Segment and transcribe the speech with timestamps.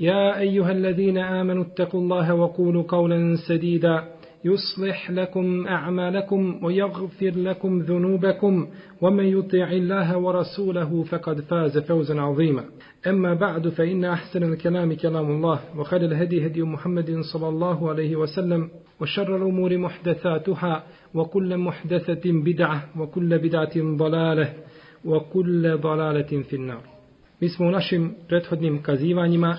[0.00, 4.04] يا أيها الذين آمنوا اتقوا الله وقولوا قولا سديدا.
[4.44, 8.66] يصلح لكم أعمالكم ويغفر لكم ذنوبكم.
[9.00, 12.64] ومن يطع الله ورسوله فقد فاز فوزا عظيما.
[13.06, 18.68] أما بعد فإن أحسن الكلام كلام الله وخير الهدي هدي محمد صلى الله عليه وسلم
[19.00, 20.82] وشر الأمور محدثاتها
[21.14, 24.52] وكل محدثة بدعة وكل بدعة ضلالة
[25.04, 26.82] وكل ضلالة في النار.
[27.40, 29.56] Mi smo u našim prethodnim kazivanjima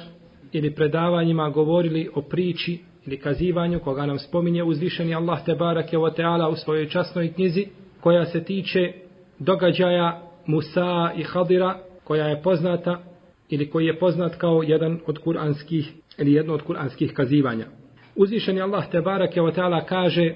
[0.51, 6.09] ili predavanjima govorili o priči ili kazivanju koga nam spominje uzvišeni Allah te barake o
[6.09, 7.65] teala u svojoj časnoj knjizi
[8.01, 8.93] koja se tiče
[9.39, 12.99] događaja Musa i Hadira koja je poznata
[13.49, 17.65] ili koji je poznat kao jedan od kuranskih ili jedno od kuranskih kazivanja.
[18.15, 20.35] Uzvišeni Allah te barake o teala kaže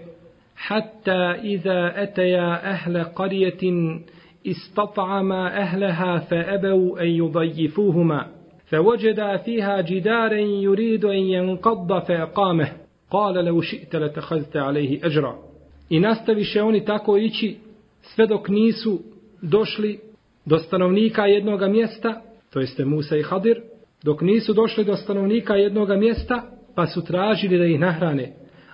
[0.55, 3.99] hatta iza eteja ahle qarijetin
[4.43, 8.23] istat'ama ahleha fa ebeu en yudajifuhuma
[8.72, 12.72] فوجد فيها جدارا يريد أن ينقض فأقامه
[13.10, 15.48] قال لو شئت لتخذت عليه أجرا
[15.90, 17.56] I nastaviše oni tako ići
[18.02, 19.00] sve dok nisu
[19.42, 19.98] došli
[20.44, 22.22] do stanovnika jednog mjesta,
[22.52, 23.60] to jeste Musa i Hadir,
[24.02, 26.42] dok nisu došli do stanovnika jednog mjesta,
[26.74, 28.32] pa su tražili da ih nahrane.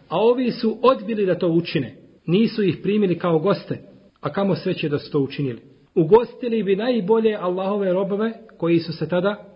[0.08, 1.96] A ovi su odbili da to učine.
[2.26, 3.78] Nisu ih primili kao goste,
[4.20, 5.60] a kamo sreće da su to učinili.
[5.94, 9.47] Ugostili bi najbolje Allahove robove koji su se tada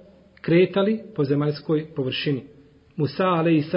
[0.44, 2.44] kretali po zemaljskoj površini.
[2.96, 3.76] Musa a.s.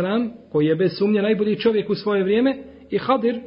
[0.53, 2.57] koji je bez sumnje najbolji čovjek u svoje vrijeme
[2.91, 3.41] i Hadir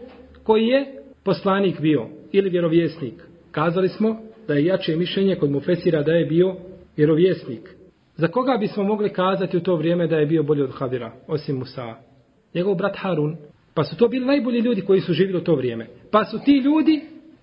[0.43, 0.85] koji je
[1.23, 3.13] poslanik bio ili vjerovjesnik.
[3.51, 6.55] Kazali smo da je jače mišljenje kod Mufesira da je bio
[6.97, 7.75] vjerovjesnik.
[8.15, 11.57] Za koga bismo mogli kazati u to vrijeme da je bio bolji od Hadira, osim
[11.57, 11.95] Musa?
[12.53, 13.37] Njegov brat Harun.
[13.73, 15.87] Pa su to bili najbolji ljudi koji su živjeli u to vrijeme.
[16.11, 17.01] Pa su ti ljudi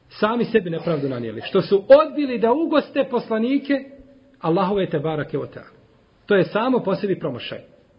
[0.09, 1.41] sami sebi nepravdu nanijeli.
[1.45, 3.96] Što su odbili da ugoste poslanike
[4.41, 5.47] Allahove te barake o
[6.27, 7.59] To je samo po sebi promašaj.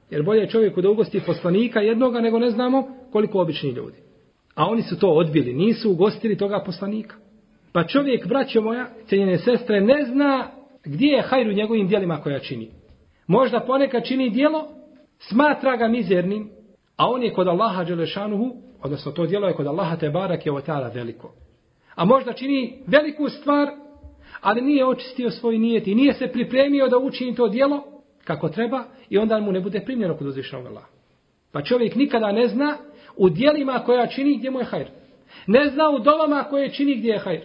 [0.10, 3.98] Jer bolje je čovjeku da ugosti poslanika jednoga nego ne znamo koliko obični ljudi.
[4.56, 7.16] A oni su to odbili, nisu ugostili toga poslanika.
[7.74, 10.48] Pa čovjek, braćo moja, cijenjene sestre, ne zna
[10.84, 12.72] gdje je hajru njegovim dijelima koja čini.
[13.28, 14.68] Možda ponekad čini dijelo,
[15.20, 16.50] smatra ga mizernim,
[16.98, 20.06] a on je kod Allaha Đelešanuhu, odnosno to dijelo je kod Allaha te
[20.46, 20.62] je o
[20.94, 21.34] veliko.
[21.96, 23.68] A možda čini veliku stvar,
[24.42, 27.84] ali nije očistio svoj nijet i nije se pripremio da učini to dijelo
[28.24, 30.88] kako treba i onda mu ne bude primljeno kod uzvišenog Allaha.
[31.52, 32.78] Pa čovjek nikada ne zna
[33.18, 34.88] u dijelima koja čini gdje mu je hajr.
[35.48, 37.42] Ne zna u dovama koje čini gdje je hajr.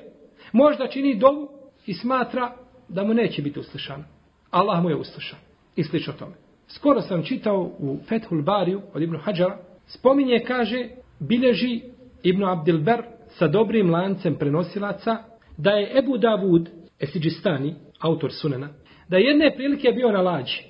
[0.52, 1.48] Možda čini dovu
[1.86, 2.52] i smatra
[2.88, 4.04] da mu neće biti uslišan.
[4.50, 5.38] Allah mu je uslišan.
[5.76, 6.32] I slično tome.
[6.68, 9.58] Skoro sam čitao u Fethul Bariju od Ibnu Hadžara.
[9.86, 10.88] Spominje, kaže,
[11.20, 11.80] bilježi
[12.22, 15.16] Ibnu Abdilber sa dobrim lancem prenosilaca
[15.56, 16.68] da je Ebu Davud
[17.00, 18.68] Esidžistani, autor Sunena,
[19.08, 20.62] da je jedne prilike bio na lađi,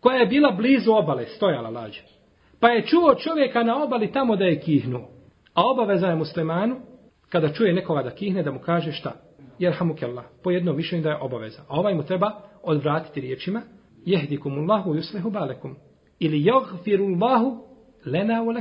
[0.00, 2.00] koja je bila blizu obale, stojala lađa.
[2.60, 5.08] Pa je čuo čovjeka na obali tamo da je kihnuo.
[5.54, 6.76] A obaveza je muslimanu,
[7.28, 9.12] kada čuje nekoga da kihne, da mu kaže šta?
[9.58, 9.74] Jer
[10.42, 11.62] po jednom mišljenju da je obaveza.
[11.68, 13.62] A ovaj mu treba odvratiti riječima,
[14.04, 15.76] jehdikumullahu yuslihu balekum.
[16.18, 17.64] Ili jagfirullahu
[18.06, 18.52] lena u.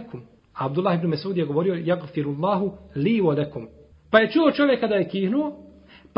[0.54, 3.36] Abdullah ibn Mesud je govorio jagfirullahu li u.
[4.12, 5.69] Pa je čuo čovjeka da je kihnuo,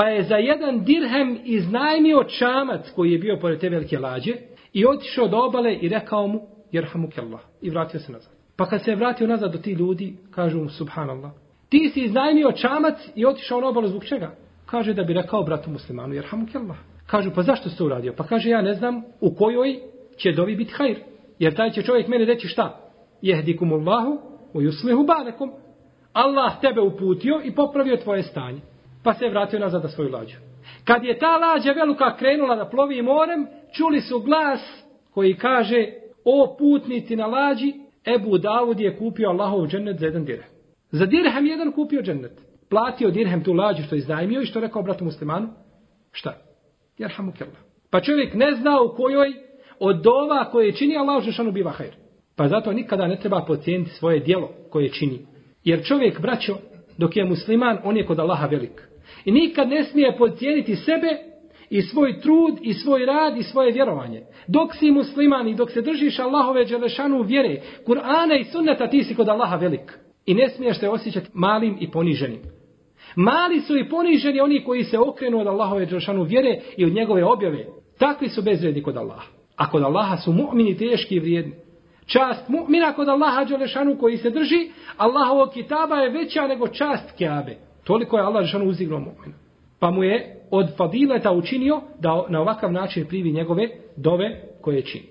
[0.01, 4.33] pa je za jedan dirhem iznajmio čamac koji je bio pored te velike lađe
[4.73, 8.31] i otišao do obale i rekao mu jerhamukallah i vratio se nazad.
[8.55, 11.31] Pa kad se je vratio nazad do ti ljudi, kažu mu subhanallah.
[11.69, 14.35] Ti si iznajmio čamac i otišao na obalu zbog čega?
[14.65, 16.77] Kaže da bi rekao bratu muslimanu jerhamukallah.
[17.05, 18.13] Kažu pa zašto si to uradio?
[18.17, 19.79] Pa kaže ja ne znam u kojoj
[20.17, 20.97] će dovi biti hajr.
[21.39, 22.91] Jer taj će čovjek meni reći šta?
[23.21, 24.19] Jehdikumullahu
[24.53, 25.51] u yuslihu balekom.
[26.13, 28.70] Allah tebe uputio i popravio tvoje stanje.
[29.03, 30.37] Pa se je vratio nazad na svoju lađu.
[30.85, 34.83] Kad je ta lađa veluka krenula da plovi morem, čuli su glas
[35.13, 35.87] koji kaže
[36.25, 37.73] o putnici na lađi,
[38.15, 40.49] Ebu Davud je kupio Allahov džennet za jedan dirhem.
[40.91, 42.41] Za dirhem jedan kupio džennet.
[42.69, 45.49] Platio dirhem tu lađu što je iznajmio i što rekao bratu muslimanu.
[46.11, 46.33] Šta?
[46.97, 47.59] Jerhamu kella.
[47.89, 49.33] Pa čovjek ne zna u kojoj
[49.79, 51.95] od dova koje čini Allah Žešanu biva hajr.
[52.35, 55.25] Pa zato nikada ne treba pocijeniti svoje dijelo koje čini.
[55.63, 56.57] Jer čovjek, braćo,
[56.97, 58.90] dok je musliman, on je kod Allaha velik.
[59.25, 61.31] I nikad ne smije podcijeniti sebe
[61.69, 64.21] i svoj trud i svoj rad i svoje vjerovanje.
[64.47, 69.15] Dok si musliman i dok se držiš Allahove Đelešanu vjere, Kur'ana i sunneta ti si
[69.15, 69.99] kod Allaha velik.
[70.25, 72.39] I ne smiješ se osjećati malim i poniženim.
[73.15, 77.25] Mali su i poniženi oni koji se okrenu od Allahove Đelešanu vjere i od njegove
[77.25, 77.65] objave.
[77.99, 79.27] Takvi su bezvredni kod Allaha.
[79.55, 81.53] A kod Allaha su mu'mini teški i vrijedni.
[82.05, 87.70] Čast mu'mina kod Allaha Đelešanu koji se drži, Allahovog kitaba je veća nego čast Keabe.
[87.91, 89.33] Toliko je Allah Žešanu uzdignuo mu'mina.
[89.79, 95.05] Pa mu je od fadileta učinio da na ovakav način privi njegove dove koje čini.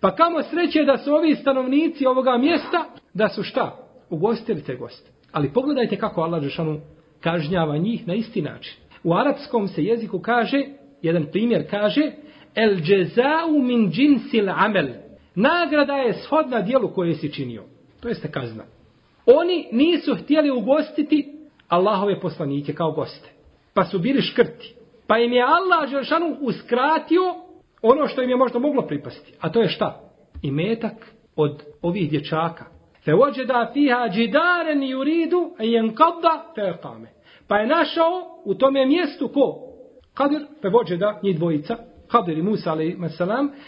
[0.00, 2.84] Pa kamo sreće da su ovi stanovnici ovoga mjesta,
[3.14, 3.76] da su šta?
[4.10, 5.10] Ugostili te goste.
[5.32, 6.80] Ali pogledajte kako Allah Žešanu
[7.20, 8.74] kažnjava njih na isti način.
[9.04, 10.62] U arapskom se jeziku kaže,
[11.02, 12.12] jedan primjer kaže,
[12.54, 14.88] el džezau min džinsil amel.
[15.34, 17.64] Nagrada je shodna dijelu koje si činio.
[18.00, 18.64] To jeste kazna.
[19.26, 21.37] Oni nisu htjeli ugostiti
[21.68, 23.30] Allahove poslanike kao goste.
[23.74, 24.74] Pa su bili škrti.
[25.06, 27.22] Pa im je Allah Žešanu uskratio
[27.82, 29.32] ono što im je možda moglo pripasti.
[29.40, 30.00] A to je šta?
[30.42, 32.64] I metak od ovih dječaka.
[33.04, 37.08] Fe ođeda fiha džidaren juridu a jen kadda fe kame.
[37.48, 39.68] Pa je našao u tome mjestu ko?
[40.14, 41.76] Kadir, fe ođeda, njih dvojica,
[42.08, 43.20] Kadir i Musa, a.s.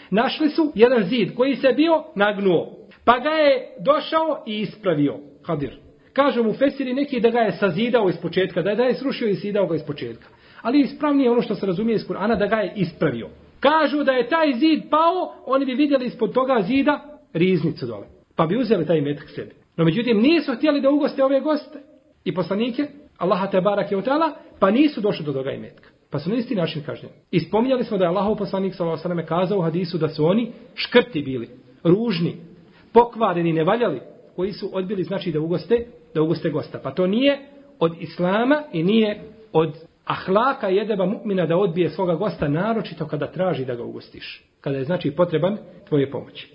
[0.09, 2.77] našli su jedan zid koji se bio nagnuo.
[3.05, 5.17] Pa ga je došao i ispravio.
[5.41, 5.90] Kadir.
[6.13, 9.27] Kažu mu Fesiri neki da ga je sazidao iz početka, da je, da je srušio
[9.27, 10.27] i sidao ga iz početka.
[10.61, 13.29] Ali ispravnije ono što se razumije iz Kur'ana da ga je ispravio.
[13.59, 18.07] Kažu da je taj zid pao, oni bi vidjeli ispod toga zida riznicu dole.
[18.35, 19.51] Pa bi uzeli taj metak sebi.
[19.77, 21.79] No međutim nisu htjeli da ugoste ove goste
[22.23, 22.87] i poslanike,
[23.17, 25.89] Allaha te barak je utala, pa nisu došli do toga imetka.
[26.09, 27.15] Pa su na isti način kažnjeni.
[27.31, 29.25] I spominjali smo da je Allahov poslanik s.a.v.
[29.25, 31.49] kazao u hadisu da su oni škrti bili,
[31.83, 32.35] ružni,
[32.93, 34.01] pokvareni, nevaljali,
[34.35, 36.79] koji su odbili znači da ugoste, da uguste gosta.
[36.83, 37.39] Pa to nije
[37.79, 39.21] od islama i nije
[39.53, 39.75] od
[40.05, 44.43] ahlaka jedeba mu'mina da odbije svoga gosta, naročito kada traži da ga ugostiš.
[44.61, 45.57] Kada je znači potreban
[45.89, 46.53] tvoje pomoći.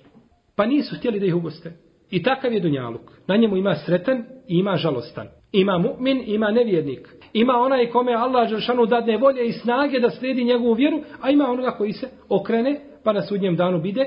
[0.57, 1.73] Pa nisu htjeli da ih ugoste.
[2.11, 3.13] I takav je Dunjaluk.
[3.27, 5.29] Na njemu ima sretan i ima žalostan.
[5.53, 7.09] Ima mu'min, ima nevjernik.
[7.33, 11.51] Ima onaj kome Allah Žešanu dadne volje i snage da slijedi njegovu vjeru, a ima
[11.51, 14.05] onoga koji se okrene pa na sudnjem danu bide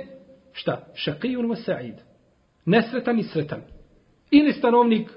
[0.52, 0.88] šta?
[0.94, 1.94] Šaqijun wa sa'id.
[2.66, 3.62] Nesretan i sretan.
[4.32, 5.10] Ili stanovnik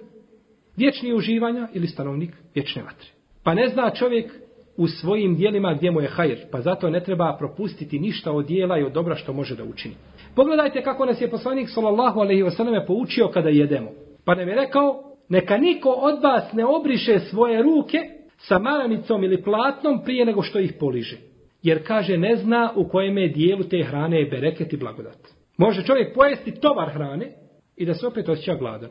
[0.76, 3.08] vječni uživanja ili stanovnik vječne vatre.
[3.44, 4.32] Pa ne zna čovjek
[4.76, 8.78] u svojim dijelima gdje mu je hajr, pa zato ne treba propustiti ništa od dijela
[8.78, 9.94] i od dobra što može da učini.
[10.34, 13.90] Pogledajte kako nas je poslanik sallallahu alejhi ve selleme poučio kada jedemo.
[14.24, 17.98] Pa nam je rekao: "Neka niko od vas ne obriše svoje ruke
[18.38, 21.16] sa maramicom ili platnom prije nego što ih poliže."
[21.62, 25.18] Jer kaže ne zna u kojem je dijelu te hrane je bereket i blagodat.
[25.56, 27.32] Može čovjek pojesti tovar hrane
[27.76, 28.90] i da se opet osjeća gladan.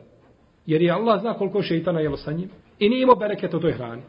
[0.66, 3.72] Jer je Allah zna koliko šeitana jelo sa njim i nije imao bereket u toj
[3.72, 4.02] hrani.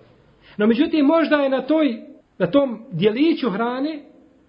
[0.57, 2.01] No međutim, možda je na toj,
[2.37, 4.03] na tom dijeliću hrane,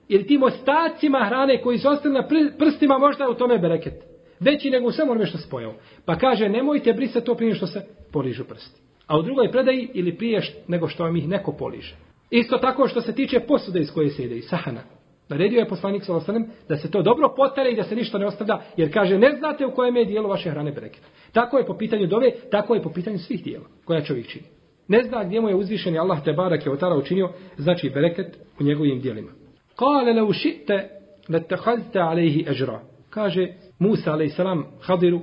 [0.09, 2.29] ili tim ostacima hrane koji su ostali na
[2.59, 3.95] prstima, možda je u tome bereket.
[4.41, 5.75] Veći nego u svemu onome što spojao.
[6.05, 8.81] Pa kaže, nemojte brisati to prije što se poližu prsti.
[9.07, 11.95] A u drugoj predaji, ili prije nego što vam ih neko poliže.
[12.31, 14.81] Isto tako što se tiče posude iz koje se jede, i sahana.
[15.29, 18.59] Naredio je poslanik Salosanem da se to dobro potere i da se ništa ne ostavlja,
[18.77, 21.03] jer kaže ne znate u kojem je dijelu vaše hrane bereket.
[21.33, 24.45] Tako je po pitanju dove, tako je po pitanju svih dijela koja čovjek čini.
[24.89, 28.63] Ne zna gdje mu je uzvišeni Allah te barak je otara učinio, znači bereket u
[28.63, 29.31] njegovim dijelima.
[29.77, 30.89] Kale le ušite
[31.29, 32.81] le tehazite alejhi ežra.
[33.11, 34.39] Kaže Musa a.s.
[34.81, 35.21] Hadiru,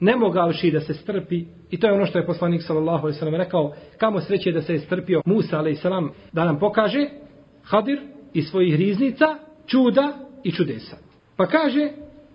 [0.00, 3.38] ne mogavši da se strpi, i to je ono što je poslanik sallallahu alejhi ve
[3.38, 5.82] rekao, kamo sreće da se je strpio Musa a.s.
[6.32, 7.08] da nam pokaže
[7.62, 8.00] Hadir
[8.36, 9.26] i svojih riznica,
[9.66, 10.12] čuda
[10.44, 10.96] i čudesa.
[11.36, 11.88] Pa kaže,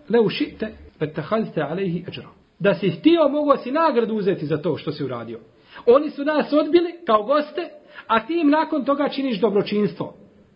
[0.10, 2.30] le ušite le tehazite alejhi ežra.
[2.60, 5.40] Da si htio, mogo si nagradu uzeti za to što si uradio.
[5.86, 7.70] Oni su nas odbili kao goste,
[8.08, 10.14] a ti im nakon toga činiš dobročinstvo.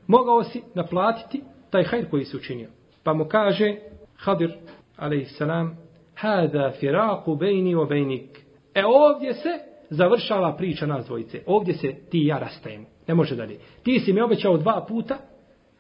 [0.08, 2.70] Mogao si naplatiti taj hajr koji si učinio.
[3.04, 3.76] Pa mu kaže
[4.16, 4.54] Hadir,
[4.98, 5.78] alaihissalam,
[6.16, 8.40] hada firaku bejni o bejnik.
[8.74, 9.50] E ovdje se
[9.90, 11.42] završava priča nas dvojice.
[11.46, 12.86] Ovdje se ti i ja rastajemo.
[13.08, 13.60] Ne može dalje.
[13.84, 15.18] Ti si mi obećao dva puta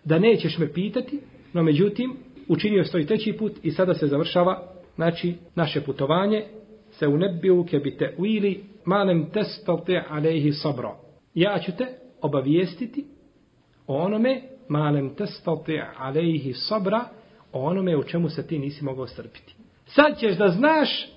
[0.05, 1.19] da nećeš me pitati,
[1.53, 2.13] no međutim,
[2.47, 6.43] učinio je stoj treći put i sada se završava znači, naše putovanje
[6.91, 10.95] se unebiju kebite uili malem testati alejhi sabra.
[11.33, 11.85] Ja ću te
[12.21, 13.05] obavijestiti
[13.87, 17.05] o onome malem testati alejhi sabra
[17.51, 19.55] o onome u čemu se ti nisi mogao strpiti.
[19.85, 21.09] Sad ćeš da znaš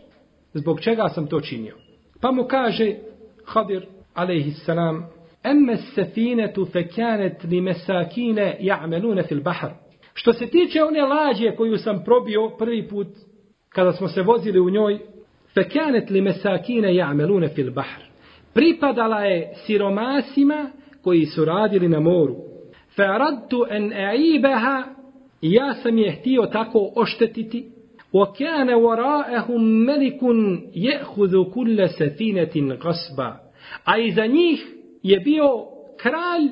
[0.55, 1.77] zbog čega sam to činio.
[2.21, 2.95] Pa mu kaže
[3.45, 5.07] Hadir, alaihissalam,
[5.51, 9.73] Emme sefinetu fekanet li mesakine ja'melune fil bahar.
[10.15, 13.07] Što se tiče one lađe koju sam probio prvi put
[13.69, 14.99] kada smo se vozili u njoj,
[15.55, 18.03] fekanet li mesakine ja'melune fil bahar.
[18.55, 20.71] Pripadala je siromasima
[21.03, 22.37] koji su radili na moru.
[22.97, 24.85] Fa'radtu en e'ibeha
[25.41, 27.73] ja sam je htio tako oštetiti.
[28.13, 29.49] Wa kana ملك
[29.87, 33.37] malikun ya'khudhu سفينة safinatin qasba.
[33.85, 35.49] A iza njih je bio
[35.97, 36.49] kralj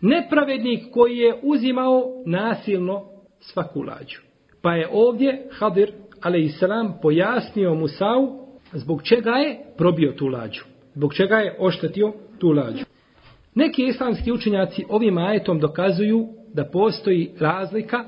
[0.00, 3.04] nepravednik koji je uzimao nasilno
[3.40, 4.20] svaku lađu.
[4.62, 8.40] Pa je ovdje Hadir alejselam pojasnio Musau
[8.72, 10.64] zbog čega je probio tu lađu.
[10.94, 12.84] Zbog čega je oštetio tu lađu.
[13.54, 18.04] Neki islamski učenjaci ovim ajetom dokazuju da postoji razlika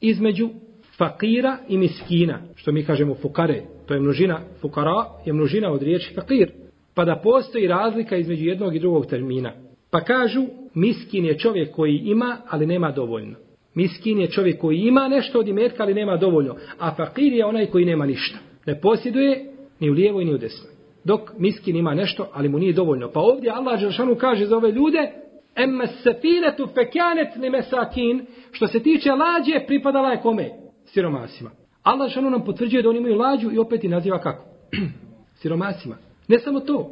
[0.00, 0.48] između
[0.96, 6.14] fakira i miskina, što mi kažemo fukare, to je množina, fukara je množina od riječi
[6.14, 6.52] fakir,
[6.96, 9.52] pa da postoji razlika između jednog i drugog termina.
[9.90, 10.42] Pa kažu,
[10.74, 13.36] miskin je čovjek koji ima, ali nema dovoljno.
[13.74, 16.56] Miskin je čovjek koji ima nešto od imetka, ali nema dovoljno.
[16.78, 18.38] A fakir je onaj koji nema ništa.
[18.66, 20.72] Ne posjeduje ni u lijevoj ni u desnoj.
[21.04, 23.10] Dok miskin ima nešto, ali mu nije dovoljno.
[23.10, 25.12] Pa ovdje Allah Đelšanu kaže za ove ljude,
[25.56, 30.50] Emme sefinetu fekjanet li mesakin, što se tiče lađe, pripadala je kome?
[30.84, 31.50] Siromasima.
[31.82, 34.44] Allah Đelšanu nam potvrđuje da oni imaju lađu i opet i naziva kako?
[35.40, 36.05] Siromasima.
[36.28, 36.90] Ne samo to.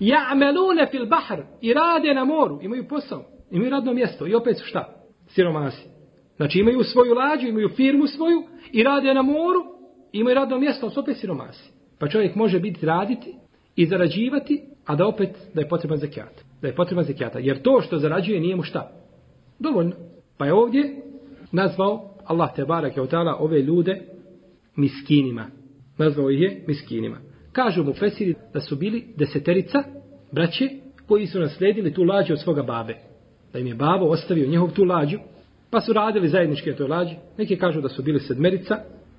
[0.00, 4.64] Ja'melune fil bahr i rade na moru, imaju posao, imaju radno mjesto i opet su
[4.64, 4.94] šta?
[5.28, 5.88] Siromasi.
[6.36, 9.64] Znači imaju svoju lađu, imaju firmu svoju i rade na moru,
[10.12, 11.72] imaju radno mjesto, ali su opet siromasi.
[11.98, 13.34] Pa čovjek može biti raditi
[13.76, 16.44] i zarađivati, a da opet da je potreban zekijat.
[16.62, 17.38] Da je potreban zekijata.
[17.38, 18.92] Jer to što zarađuje nije mu šta?
[19.58, 19.92] Dovoljno.
[20.38, 21.02] Pa je ovdje
[21.52, 23.02] nazvao Allah te barak je
[23.38, 24.02] ove ljude
[24.76, 25.46] miskinima.
[25.98, 27.16] Nazvao ih je miskinima.
[27.58, 29.82] Kažu mu Fesiri da su bili deseterica
[30.32, 30.68] braće
[31.06, 32.94] koji su nasledili tu lađu od svoga babe.
[33.52, 35.18] Da im je babo ostavio njehov tu lađu,
[35.70, 37.14] pa su radili zajednički na toj lađi.
[37.38, 38.76] Neki kažu da su bili sedmerica,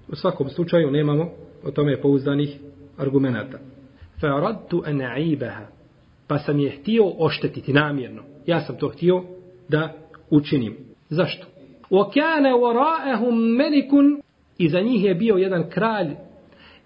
[0.08, 1.30] u svakom slučaju nemamo
[1.64, 2.58] o tome pouzdanih
[2.98, 3.58] argumenata.
[4.22, 5.66] Fa'radtu an a'ibaha.
[6.28, 8.24] Pa sam je htio oštetiti namjerno.
[8.46, 9.24] Ja sam to htio
[9.70, 9.94] da
[10.30, 10.78] učinim.
[11.10, 11.48] Zašto?
[11.90, 14.22] Wa kana wara'ahum malikun
[14.58, 16.08] iza njih je bio jedan kralj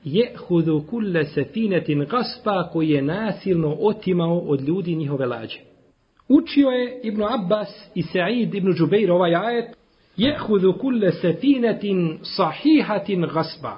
[0.04, 5.60] jehudu kulle sefinetin gaspa koji je nasilno otimao od ljudi njihove lađe.
[6.30, 9.76] Učio je Ibn Abbas i Sa'id Ibn Đubeir ovaj ajet
[10.18, 13.78] jehudu kulle sefinetin sahihatin gaspa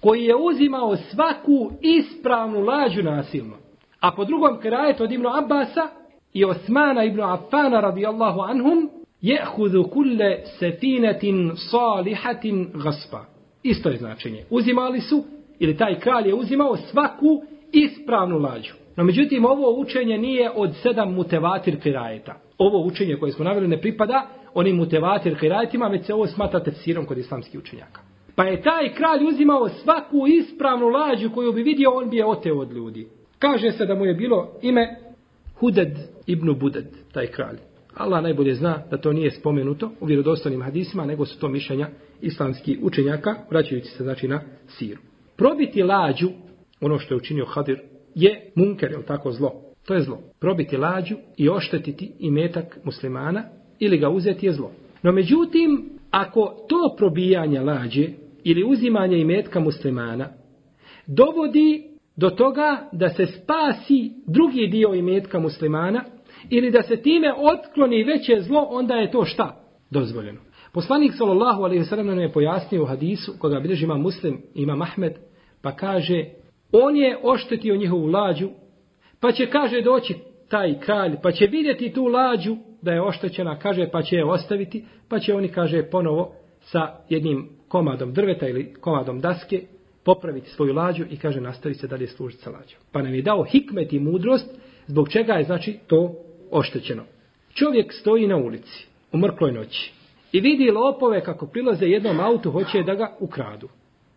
[0.00, 3.56] koji je uzimao svaku ispravnu lađu nasilno.
[4.00, 5.88] A po drugom krajetu od Ibn Abbasa
[6.32, 13.24] i Osmana Ibn Affana radijallahu anhum jehudu kulle sefinetin salihatin gaspa.
[13.62, 14.44] Isto je značenje.
[14.50, 15.24] Uzimali su
[15.58, 18.72] ili taj kralj je uzimao svaku ispravnu lađu.
[18.96, 22.34] No međutim, ovo učenje nije od sedam mutevatir kirajeta.
[22.58, 27.06] Ovo učenje koje smo naveli ne pripada onim mutevatir kirajetima, već se ovo smatra tefsirom
[27.06, 28.00] kod islamskih učenjaka.
[28.34, 32.58] Pa je taj kralj uzimao svaku ispravnu lađu koju bi vidio, on bi je oteo
[32.58, 33.06] od ljudi.
[33.38, 34.96] Kaže se da mu je bilo ime
[35.54, 37.56] Huded ibn Buded, taj kralj.
[37.94, 41.88] Allah najbolje zna da to nije spomenuto u vjerodostanim hadisima, nego su to mišljenja
[42.20, 45.00] islamskih učenjaka, vraćajući se znači na siru
[45.36, 46.28] probiti lađu,
[46.80, 47.80] ono što je učinio Hadir,
[48.14, 49.52] je munker, je tako zlo?
[49.86, 50.18] To je zlo.
[50.40, 53.42] Probiti lađu i oštetiti imetak muslimana
[53.78, 54.70] ili ga uzeti je zlo.
[55.02, 58.08] No međutim, ako to probijanje lađe
[58.44, 60.28] ili uzimanje imetka muslimana
[61.06, 61.84] dovodi
[62.16, 66.04] do toga da se spasi drugi dio imetka muslimana
[66.50, 69.60] ili da se time otkloni veće zlo, onda je to šta?
[69.90, 70.45] Dozvoljeno.
[70.76, 74.76] Poslanik sallallahu alejhi ve sellem nam je pojasnio u hadisu koga bilježi ima Muslim ima
[74.82, 75.12] Ahmed
[75.62, 76.24] pa kaže
[76.72, 78.48] on je oštetio njihovu lađu
[79.20, 80.14] pa će kaže doći
[80.48, 84.84] taj kralj pa će vidjeti tu lađu da je oštećena kaže pa će je ostaviti
[85.08, 89.62] pa će oni kaže ponovo sa jednim komadom drveta ili komadom daske
[90.04, 92.80] popraviti svoju lađu i kaže nastavi se dalje služiti sa lađom.
[92.92, 94.50] Pa nam je dao hikmet i mudrost
[94.86, 96.14] zbog čega je znači to
[96.50, 97.02] oštećeno.
[97.54, 99.95] Čovjek stoji na ulici u mrkloj noći
[100.36, 103.68] i vidi lopove kako prilaze jednom autu, hoće da ga ukradu.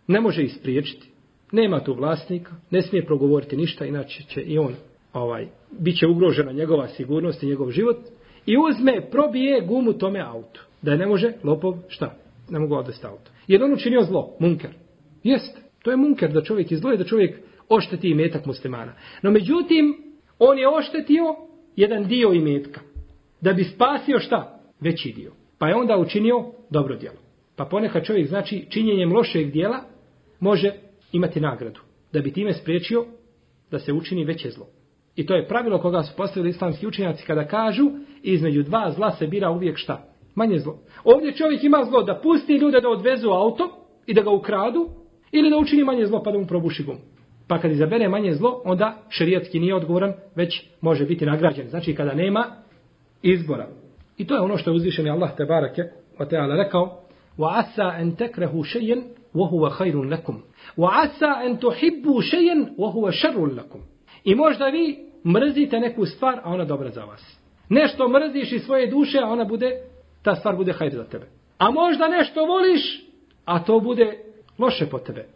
[0.08, 1.10] Ne može ispriječiti.
[1.52, 4.76] Nema tu vlasnika, ne smije progovoriti ništa, inače će i on,
[5.14, 5.48] ovaj,
[5.80, 7.98] bit će ugrožena njegova sigurnost i njegov život.
[8.46, 10.62] I uzme, probije gumu tome autu.
[10.82, 12.16] Da je ne može, lopov, šta?
[12.50, 13.32] Ne mogu odvesti auto.
[13.48, 14.72] Jer on učinio zlo, munker.
[15.24, 18.94] Jest, to je munker da čovjek izloje, da čovjek ošteti imetak muslimana.
[19.22, 19.96] No međutim,
[20.40, 21.36] on je oštetio
[21.76, 22.82] jedan dio imetka.
[23.42, 24.60] Da bi spasio šta?
[24.80, 25.39] Veći dio.
[25.60, 27.18] Pa je onda učinio dobro djelo.
[27.56, 29.80] Pa ponekad čovjek znači činjenjem lošeg dijela
[30.40, 30.74] može
[31.12, 31.80] imati nagradu.
[32.14, 33.06] Da bi time spriječio
[33.72, 34.66] da se učini veće zlo.
[35.16, 37.92] I to je pravilo koga su postavili islamski učenjaci kada kažu
[38.24, 40.06] između dva zla se bira uvijek šta?
[40.36, 40.80] Manje zlo.
[41.04, 44.90] Ovdje čovjek ima zlo da pusti ljude da odvezu auto i da ga ukradu
[45.32, 46.98] ili da učini manje zlo pa da mu probuši gum.
[47.48, 51.70] Pa kad izabere manje zlo, onda šerijatski nije odgovoran, već može biti nagrađen.
[51.70, 52.46] Znači kada nema
[53.22, 53.68] izbora.
[54.19, 55.83] I to je ono što je uzvišeni Allah te barake
[56.19, 57.05] o teala rekao
[57.39, 59.03] وَعَسَا أَن تَكْرَهُ شَيْئًا
[59.35, 60.41] وَهُوَ خَيْرٌ لَكُمْ
[60.77, 63.81] وَعَسَا أَن تُحِبُّ شَيْئًا وَهُوَ شَرٌ لَكُمْ
[64.25, 67.41] I možda vi mrzite neku stvar, a ona dobra za vas.
[67.69, 69.81] Nešto mrziš iz svoje duše, a ona bude,
[70.23, 71.27] ta stvar bude hajde za tebe.
[71.59, 73.05] A možda nešto voliš,
[73.45, 74.19] a to bude
[74.59, 75.27] loše po tebe.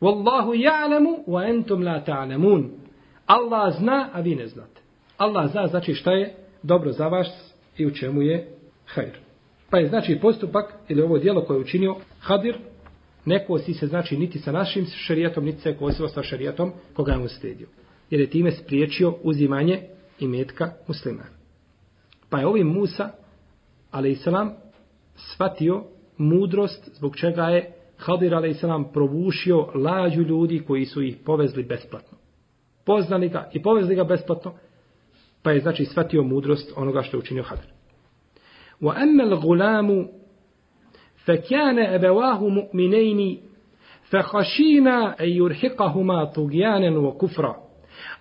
[0.00, 2.70] Wallahu ja'lamu wa entum la ta'lamun.
[3.26, 4.80] Allah zna, a vi ne znate.
[5.18, 8.47] Allah zna znači šta je dobro za vas i u čemu je
[8.85, 9.17] hajr.
[9.69, 12.57] Pa je znači postupak ili ovo dijelo koje je učinio Hadir,
[13.25, 17.17] ne kosi se znači niti sa našim šerijatom, niti se kosilo sa šerijatom koga je
[17.17, 17.25] mu.
[18.09, 19.81] Jer je time spriječio uzimanje
[20.19, 21.23] i metka muslima.
[22.29, 23.09] Pa je ovim Musa,
[23.91, 24.53] ali i selam,
[25.15, 25.83] shvatio
[26.17, 28.63] mudrost zbog čega je Hadir a.s.
[28.93, 32.17] provušio lađu ljudi koji su ih povezli besplatno.
[32.85, 34.53] Poznali ga i povezli ga besplatno,
[35.43, 37.65] pa je znači shvatio mudrost onoga što je učinio Hadar.
[38.81, 40.07] Wa amma al-ghulamu
[41.25, 43.37] fa kana abawahu mu'minayn
[44.11, 47.53] fa khashina an yurhiqahuma tughyanan wa kufra.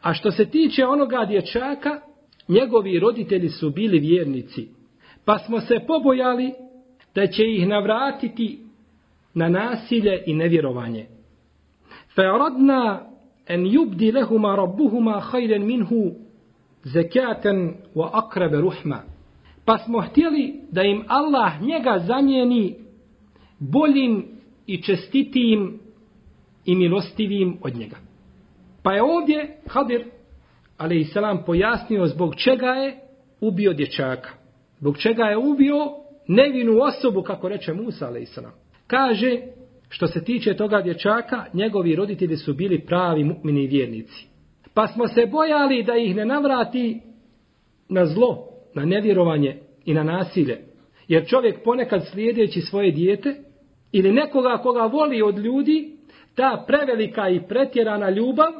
[0.02, 2.00] A što se tiče onoga dječaka,
[2.48, 4.68] njegovi roditelji su bili vjernici,
[5.24, 6.52] pa smo se pobojali
[7.14, 8.58] da će ih navratiti
[9.34, 11.06] na nasilje i nevjerovanje.
[12.16, 12.98] Fa'radna
[13.48, 16.21] an yubdi lahumā rabbuhuma khayran minhu
[16.84, 19.02] zakatan wa aqrab ruhma.
[19.64, 22.76] Pa smo htjeli da im Allah njega zamijeni
[23.58, 24.24] boljim
[24.66, 25.80] i čestitijim
[26.64, 27.96] i milostivijim od njega.
[28.82, 30.04] Pa je ovdje Hadir
[30.76, 32.98] ali i selam pojasnio zbog čega je
[33.40, 34.30] ubio dječaka.
[34.78, 35.76] Zbog čega je ubio
[36.28, 38.52] nevinu osobu, kako reče Musa, ali i selam.
[38.86, 39.40] Kaže,
[39.88, 44.31] što se tiče toga dječaka, njegovi roditelji su bili pravi mu'mini vjernici.
[44.74, 47.00] Pa smo se bojali da ih ne navrati
[47.88, 50.60] na zlo, na nevjerovanje i na nasilje.
[51.08, 53.34] Jer čovjek ponekad slijedeći svoje dijete
[53.92, 55.96] ili nekoga koga voli od ljudi,
[56.34, 58.52] ta prevelika i pretjerana ljubav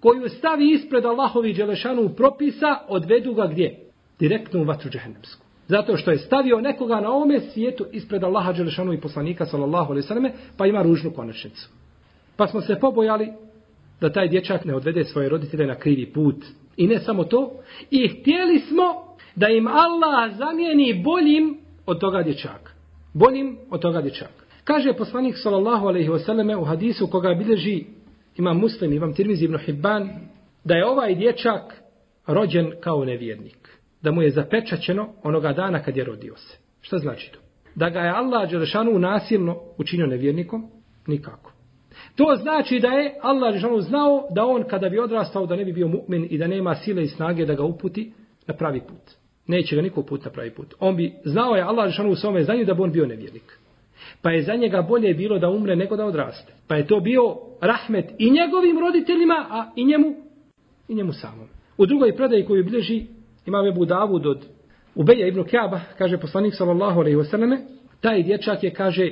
[0.00, 3.78] koju stavi ispred Allahovi Đelešanu propisa, odvedu ga gdje?
[4.18, 5.46] Direktno u vatru džehennemsku.
[5.68, 10.06] Zato što je stavio nekoga na ovome svijetu ispred Allaha Đelešanu i poslanika sallallahu alaihi
[10.06, 11.68] sallame, pa ima ružnu konačnicu.
[12.36, 13.32] Pa smo se pobojali
[14.00, 16.44] da taj dječak ne odvede svoje roditelje na krivi put.
[16.76, 17.52] I ne samo to,
[17.90, 22.72] i htjeli smo da im Allah zamijeni boljim od toga dječaka.
[23.14, 24.44] Boljim od toga dječaka.
[24.64, 27.84] Kaže poslanik sallallahu alaihi selleme u hadisu koga bilježi
[28.36, 30.08] imam muslim, imam tirmizi ibn Hibban,
[30.64, 31.82] da je ovaj dječak
[32.26, 36.58] rođen kao nevjernik da mu je zapečaćeno onoga dana kad je rodio se.
[36.80, 37.38] Šta znači to?
[37.74, 40.70] Da ga je Allah Đelešanu nasilno učinio nevjernikom?
[41.06, 41.52] Nikako.
[42.16, 45.72] To znači da je Allah Žešanu znao da on kada bi odrastao da ne bi
[45.72, 48.12] bio mu'min i da nema sile i snage da ga uputi
[48.46, 49.16] na pravi put.
[49.46, 50.74] Neće ga niko put na pravi put.
[50.80, 53.58] On bi znao je Allah Žešanu u svome znanju da bi on bio nevjernik.
[54.22, 56.52] Pa je za njega bolje bilo da umre nego da odraste.
[56.68, 60.14] Pa je to bio rahmet i njegovim roditeljima, a i njemu,
[60.88, 61.48] i njemu samom.
[61.78, 63.06] U drugoj predaji koju bilježi
[63.46, 64.46] Imam Ebu Davud od
[64.94, 67.58] Ubeja ibn Kjaba, kaže poslanik sallallahu alaihi wasallam,
[68.00, 69.10] taj dječak je, kaže,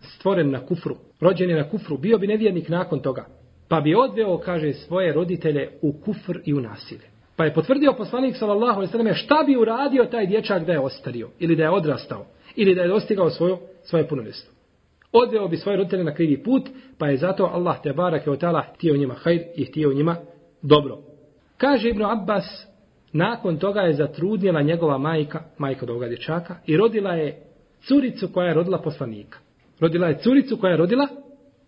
[0.00, 3.26] stvoren na kufru, rođen je na kufru, bio bi nevjernik nakon toga,
[3.68, 7.08] pa bi odveo, kaže, svoje roditelje u kufr i u nasilje.
[7.36, 11.28] Pa je potvrdio poslanik sallallahu alaihi wasallam šta bi uradio taj dječak da je ostario,
[11.38, 14.54] ili da je odrastao, ili da je dostigao svoju, svoje punoljestvo.
[15.12, 18.96] Odveo bi svoje roditelje na krivi put, pa je zato Allah te barake taala htio
[18.96, 20.16] njima hajr i htio njima
[20.62, 20.98] dobro.
[21.56, 22.68] Kaže Ibn Abbas,
[23.12, 27.42] Nakon toga je zatrudnjela njegova majka, majka od ovoga dječaka, i rodila je
[27.88, 29.38] curicu koja je rodila poslanika.
[29.80, 31.08] Rodila je curicu koja je rodila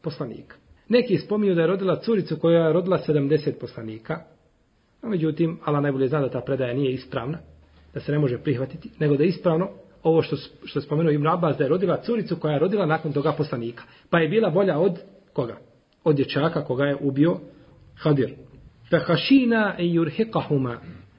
[0.03, 0.57] poslanika.
[0.89, 4.21] Neki spominju da je rodila curicu koja je rodila 70 poslanika.
[5.03, 7.39] A međutim, Allah najbolje zna da ta predaja nije ispravna,
[7.95, 9.71] da se ne može prihvatiti, nego da je ispravno
[10.03, 13.13] ovo što, što je spomenuo Ibn Abbas, da je rodila curicu koja je rodila nakon
[13.13, 13.83] toga poslanika.
[14.11, 14.99] Pa je bila bolja od
[15.33, 15.57] koga?
[16.05, 17.37] Od dječaka koga je ubio
[17.97, 18.35] Hadir.
[18.91, 20.77] Fehašina i yurhiqahuma.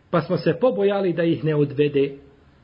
[0.10, 2.16] pa smo se pobojali da ih ne odvede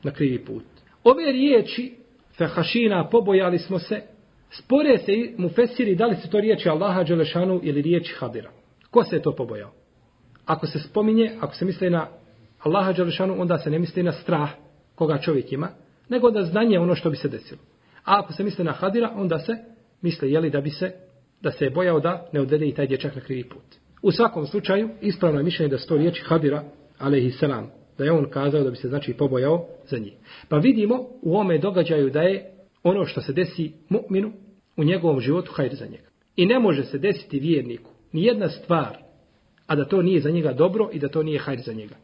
[0.02, 0.64] na krivi put.
[1.04, 1.94] Ove riječi,
[2.38, 4.02] fehašina, pobojali smo se,
[4.50, 8.50] spore se mu fesiri da li se to riječi Allaha Đelešanu ili riječi Hadira.
[8.90, 9.72] Ko se je to pobojao?
[10.46, 12.08] Ako se spominje, ako se misli na
[12.58, 14.50] Allaha Đelešanu, onda se ne misli na strah
[14.94, 15.68] koga čovjek ima,
[16.08, 17.60] nego da znanje ono što bi se desilo.
[18.04, 19.56] A ako se misli na Hadira, onda se
[20.02, 20.92] misli jeli da bi se
[21.40, 23.64] da se je bojao da ne odvede i taj dječak na krivi put.
[24.02, 26.64] U svakom slučaju, ispravno je mišljenje da sto riječi Hadira,
[26.98, 30.12] alaihi selam, da je on kazao da bi se znači pobojao za njih.
[30.48, 34.32] Pa vidimo u ome događaju da je ono što se desi mu'minu
[34.76, 36.08] u njegovom životu hajr za njega.
[36.36, 38.98] I ne može se desiti vjerniku ni jedna stvar,
[39.66, 41.96] a da to nije za njega dobro i da to nije hajr za njega.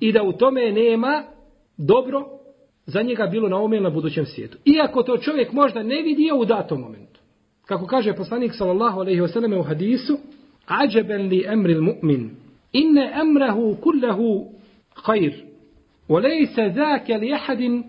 [0.00, 1.24] I da u tome nema
[1.76, 2.28] dobro
[2.86, 4.58] za njega bilo na ovom ili na budućem svijetu.
[4.64, 7.20] Iako to čovjek možda ne vidio u datom momentu.
[7.66, 10.18] Kako kaže poslanik sallallahu alejhi ve selleme u hadisu,
[10.66, 12.28] ajaban li amri al-mu'min,
[12.72, 14.52] inna amrahu kulluhu
[15.06, 15.32] khair,
[16.08, 17.84] wa laysa zaka li ahadin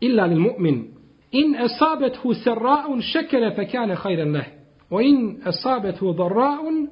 [0.00, 0.84] illa lil-mu'min.
[1.32, 4.46] In asabathu sarra'un shakara fa kana khayran leh.
[4.90, 6.88] wa in asabathu dharra'un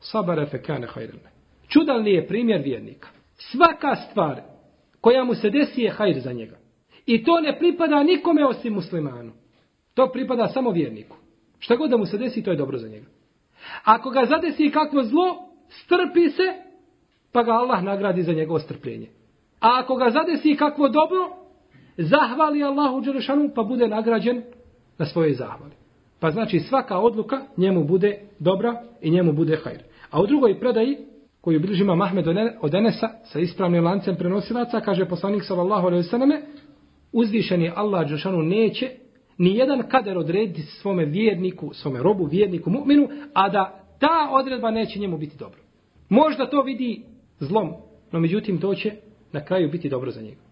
[0.00, 1.32] sabara fa kana khayran leh.
[1.68, 3.08] Čudan li je primjer vjernika?
[3.38, 4.42] Svaka stvar
[5.00, 6.56] koja mu se desi je hajr za njega.
[7.06, 9.32] I to ne pripada nikome osim muslimanu.
[9.94, 11.16] To pripada samo vjerniku.
[11.58, 13.06] Šta god da mu se desi, to je dobro za njega.
[13.84, 15.36] Ako ga zadesi kakvo zlo,
[15.68, 16.54] strpi se,
[17.32, 19.06] pa ga Allah nagradi za njegovo strpljenje.
[19.60, 21.45] A ako ga zadesi kakvo dobro,
[21.96, 24.42] zahvali Allahu Đelešanu, pa bude nagrađen
[24.98, 25.72] na svoje zahvali.
[26.20, 29.82] Pa znači svaka odluka njemu bude dobra i njemu bude hajr.
[30.10, 30.96] A u drugoj predaji,
[31.40, 32.26] koju bilježi Mahmed
[32.60, 36.30] od Enesa, sa ispravnim lancem prenosilaca, kaže poslanik sallallahu alaihi sallam,
[37.12, 38.90] uzvišeni Allah Đelešanu neće
[39.38, 44.98] ni jedan kader odrediti svome vjerniku, svome robu, vjerniku, mu'minu, a da ta odredba neće
[44.98, 45.58] njemu biti dobro.
[46.08, 47.02] Možda to vidi
[47.40, 47.72] zlom,
[48.12, 48.92] no međutim to će
[49.32, 50.45] na kraju biti dobro za njega.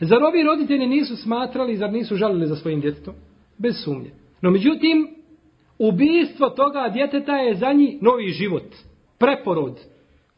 [0.00, 3.14] Zar ovi roditelji nisu smatrali, zar nisu žalili za svojim djetetom?
[3.58, 4.10] Bez sumnje.
[4.40, 5.08] No međutim,
[5.78, 8.74] ubijstvo toga djeteta je za njih novi život,
[9.18, 9.80] preporod.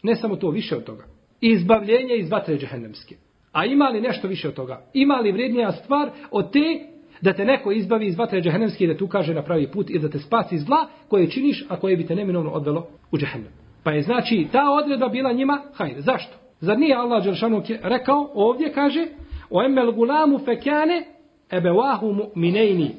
[0.02, 1.04] Ne samo to, više od toga.
[1.40, 3.16] Izbavljenje iz vatre džehennemske.
[3.52, 4.84] A ima li nešto više od toga?
[4.94, 6.86] Ima li vrijednija stvar od te
[7.20, 9.98] da te neko izbavi iz vatre džehennemske i da tu kaže na pravi put i
[9.98, 13.52] da te spasi zla koje činiš, a koje bi te neminovno odvelo u džehennem.
[13.84, 16.32] Pa je znači ta odredba bila njima, hajde, zašto?
[16.60, 19.06] Zar nije Allah Đelšanu rekao, ovdje kaže,
[19.50, 21.04] o emel gulamu fekane
[21.50, 22.90] ebevahu mu'minejni.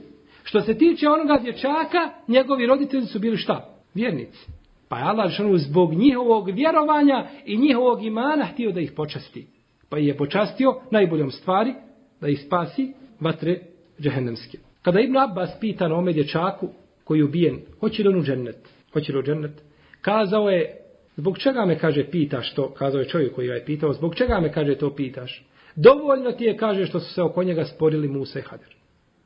[0.43, 3.75] Što se tiče onoga dječaka, njegovi roditelji su bili šta?
[3.93, 4.47] Vjernici.
[4.89, 9.47] Pa je Allah Đelšanu zbog njihovog vjerovanja i njihovog imana htio da ih počasti.
[9.89, 11.73] Pa je počastio najboljom stvari
[12.21, 13.59] da ih spasi vatre
[14.01, 14.57] džehennemske.
[14.81, 16.69] Kada Ibn Abbas pita na ome dječaku
[17.03, 18.69] koji je ubijen, hoće li on u džennet?
[18.93, 19.61] Hoće li u džennet?
[20.01, 20.77] Kazao je,
[21.15, 22.69] zbog čega me kaže pitaš to?
[22.73, 25.45] Kazao je čovjek koji ga je pitao, zbog čega me kaže to pitaš?
[25.75, 28.75] Dovoljno ti je kaže što su se oko njega sporili Musa i Hadir.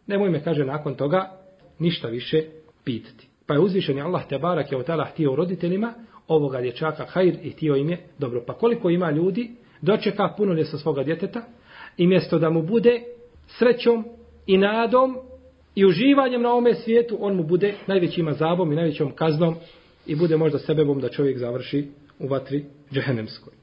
[0.08, 1.32] Nemoj me kaže nakon toga
[1.80, 2.44] ništa više
[2.84, 3.28] pitati.
[3.46, 5.94] Pa je uzvišen Allah te barak je otala htio roditeljima
[6.28, 8.44] ovoga dječaka hajr i htio im je dobro.
[8.48, 11.42] Pa koliko ima ljudi dočeka puno sa svoga djeteta
[11.98, 13.02] i mjesto da mu bude
[13.48, 14.06] srećom
[14.48, 15.18] i nadom
[15.76, 19.56] i uživanjem na ovome svijetu, on mu bude najvećim azabom i najvećom kaznom
[20.06, 21.88] i bude možda sebebom da čovjek završi
[22.20, 23.54] u vatri džehennemskoj.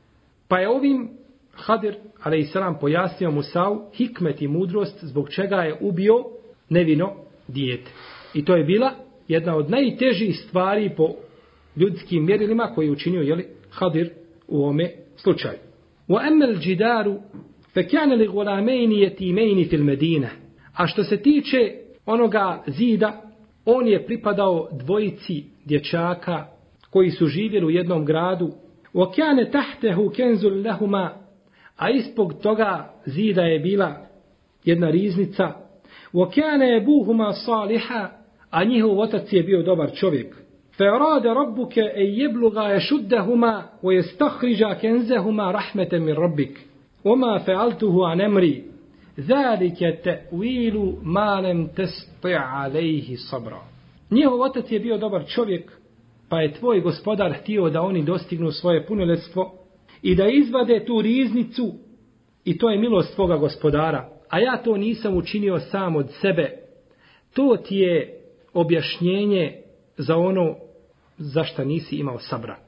[0.48, 1.10] Pa je ovim
[1.54, 6.24] Hadir, ali i sram, pojasnio Musau hikmet i mudrost zbog čega je ubio
[6.68, 7.12] nevino
[7.48, 7.90] dijete.
[8.34, 8.92] I to je bila
[9.28, 11.08] jedna od najtežih stvari po
[11.76, 14.10] ljudskim mjerilima koji je učinio jeli, Hadir
[14.48, 15.58] u ome slučaju.
[16.08, 17.16] Wa emel džidaru
[17.74, 20.30] fekjane li gulamejni jetimejni fil medine.
[20.76, 21.72] A što se tiče
[22.06, 23.22] onoga zida,
[23.64, 26.46] on je pripadao dvojici dječaka
[26.90, 28.50] koji su živjeli u jednom gradu.
[28.94, 31.21] Wa kjane tahtehu kenzul lehuma
[31.81, 33.95] A ispog toga zida je bila
[34.65, 35.51] jedna riznica.
[36.13, 38.09] وَكَانَ يَبُوهُمَا صَالِحًا
[38.51, 40.35] A njihov otac je bio dobar čovjek.
[40.77, 46.53] فَرَادَ رَبُّكَ أَنْ يَبْلُغَا يَشُدَّهُمَا وَيَسْتَخْرِجَا كَنْزَهُمَا رَحْمَةً مِنْ رَبِّكَ
[47.05, 48.63] وَمَا فَعَلْتُهُ عَنْ أَمْرِي
[49.17, 53.61] Zalike te'wilu malem testi alejhi sabra.
[54.11, 55.71] Njihov otac je bio dobar čovjek,
[56.29, 59.53] pa je tvoj gospodar htio da oni dostignu svoje punoljetstvo
[60.02, 61.74] i da izvade tu riznicu
[62.44, 64.08] i to je milost tvoga gospodara.
[64.28, 66.50] A ja to nisam učinio sam od sebe.
[67.34, 68.20] To ti je
[68.52, 69.56] objašnjenje
[69.96, 70.56] za ono
[71.18, 72.58] zašta nisi imao sabra.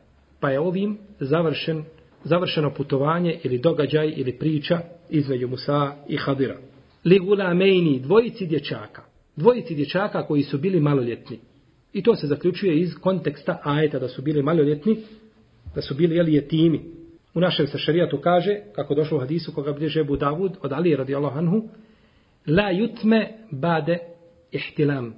[0.40, 1.84] Pa je ovim završen
[2.24, 6.58] završeno putovanje ili događaj ili priča između Musa i Hadira.
[7.04, 9.02] Ligula mejni, dvojici dječaka.
[9.36, 11.38] Dvojici dječaka koji su bili maloljetni.
[11.92, 14.96] I to se zaključuje iz konteksta ajeta da su bili maloljetni,
[15.74, 16.80] da su bili jeli jetimi.
[17.34, 20.96] U našem se šerijatu kaže, kako došlo u hadisu koga bliže Ebu Davud od Ali
[20.96, 21.62] radijallahu anhu,
[22.46, 23.98] la jutme bade
[24.52, 25.14] ihtilam.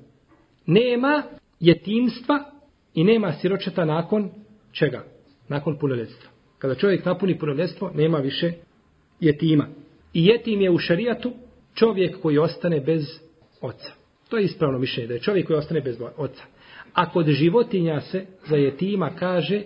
[0.66, 1.22] Nema
[1.60, 2.44] jetimstva
[2.94, 4.30] i nema siročeta nakon
[4.72, 5.04] čega?
[5.48, 6.30] Nakon punoljetstva.
[6.58, 8.52] Kada čovjek napuni punoljetstvo, nema više
[9.20, 9.68] jetima.
[10.12, 11.32] I jetim je u šerijatu
[11.74, 13.04] čovjek koji ostane bez
[13.60, 13.92] oca.
[14.28, 16.42] To je ispravno mišljenje, da je čovjek koji ostane bez oca.
[16.94, 19.62] A kod životinja se za jetima kaže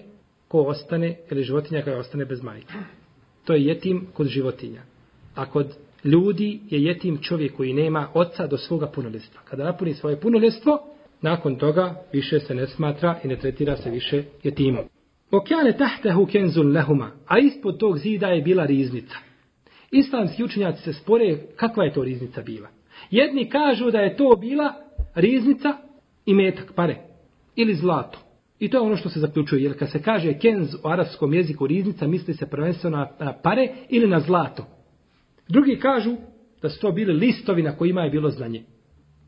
[0.50, 2.74] ko ostane, ili životinja koja ostane bez majke.
[3.44, 4.82] To je jetim kod životinja.
[5.34, 9.40] A kod ljudi je jetim čovjek koji nema oca do svoga punoljestva.
[9.44, 10.78] Kada napuni svoje punoljestvo,
[11.22, 14.84] nakon toga više se ne smatra i ne tretira se više jetimom.
[15.30, 19.16] Okjane tahtehu kenzun lehuma, a ispod tog zida je bila riznica.
[19.90, 22.68] Islamski učenjaci se spore kakva je to riznica bila.
[23.10, 24.74] Jedni kažu da je to bila
[25.14, 25.76] riznica
[26.26, 26.96] i metak, pare,
[27.56, 28.29] ili zlato.
[28.60, 31.66] I to je ono što se zaključuje, jer kad se kaže kenz u arapskom jeziku
[31.66, 34.66] riznica, misli se prvenstveno na pare ili na zlato.
[35.48, 36.16] Drugi kažu
[36.62, 38.62] da su to bili listovi na kojima je bilo znanje.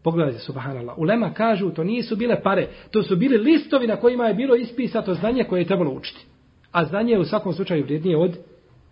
[0.02, 0.98] Pogledajte, subhanallah.
[0.98, 5.14] Ulema kažu, to nisu bile pare, to su bili listovi na kojima je bilo ispisato
[5.14, 6.26] znanje koje je trebalo učiti.
[6.72, 8.38] A znanje je u svakom slučaju vrijednije od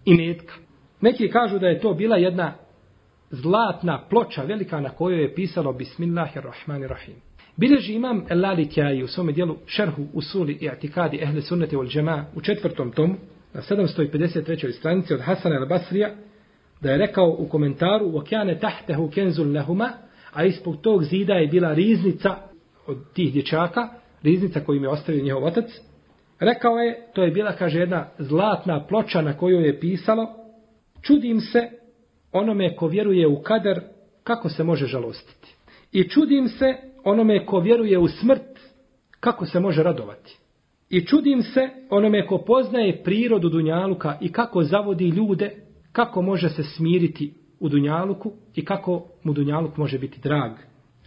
[0.04, 0.54] imetka.
[1.00, 2.54] Neki kažu da je to bila jedna
[3.30, 7.29] zlatna ploča velika na kojoj je pisalo Bismillahirrahmanirrahim.
[7.59, 12.25] Bileži imam Elali Kjaji u svome dijelu šerhu usuli i atikadi ehle sunnete ul džema
[12.35, 13.15] u četvrtom tomu
[13.53, 14.71] na 753.
[14.71, 16.15] stranici od Hasana al Basrija
[16.81, 19.89] da je rekao u komentaru وَكَانَ تَحْتَهُ كَنْزُ لَهُمَا
[20.35, 22.35] a ispod tog zida je bila riznica
[22.87, 23.89] od tih dječaka,
[24.23, 25.65] riznica koju im je ostavio njihov otac.
[26.39, 30.27] Rekao je, to je bila, kaže, jedna zlatna ploča na kojoj je pisalo,
[31.01, 31.69] čudim se
[32.31, 33.81] onome ko vjeruje u kader,
[34.23, 35.55] kako se može žalostiti.
[35.91, 38.60] I čudim se onome ko vjeruje u smrt,
[39.20, 40.38] kako se može radovati.
[40.90, 45.50] I čudim se onome ko poznaje prirodu Dunjaluka i kako zavodi ljude,
[45.92, 50.52] kako može se smiriti u Dunjaluku i kako mu Dunjaluk može biti drag.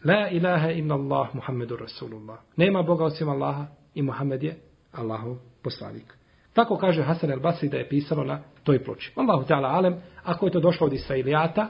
[0.06, 2.38] La ilaha illa Allah Muhammedur Rasulullah.
[2.58, 4.56] Nema Boga osim Allaha i Muhammed je
[4.92, 6.18] Allahov poslanik.
[6.54, 9.14] Tako kaže Hasan el Basri da je pisano na toj ploči.
[9.16, 11.68] Allahu ta'ala alem, ako je to došlo od Israilijata,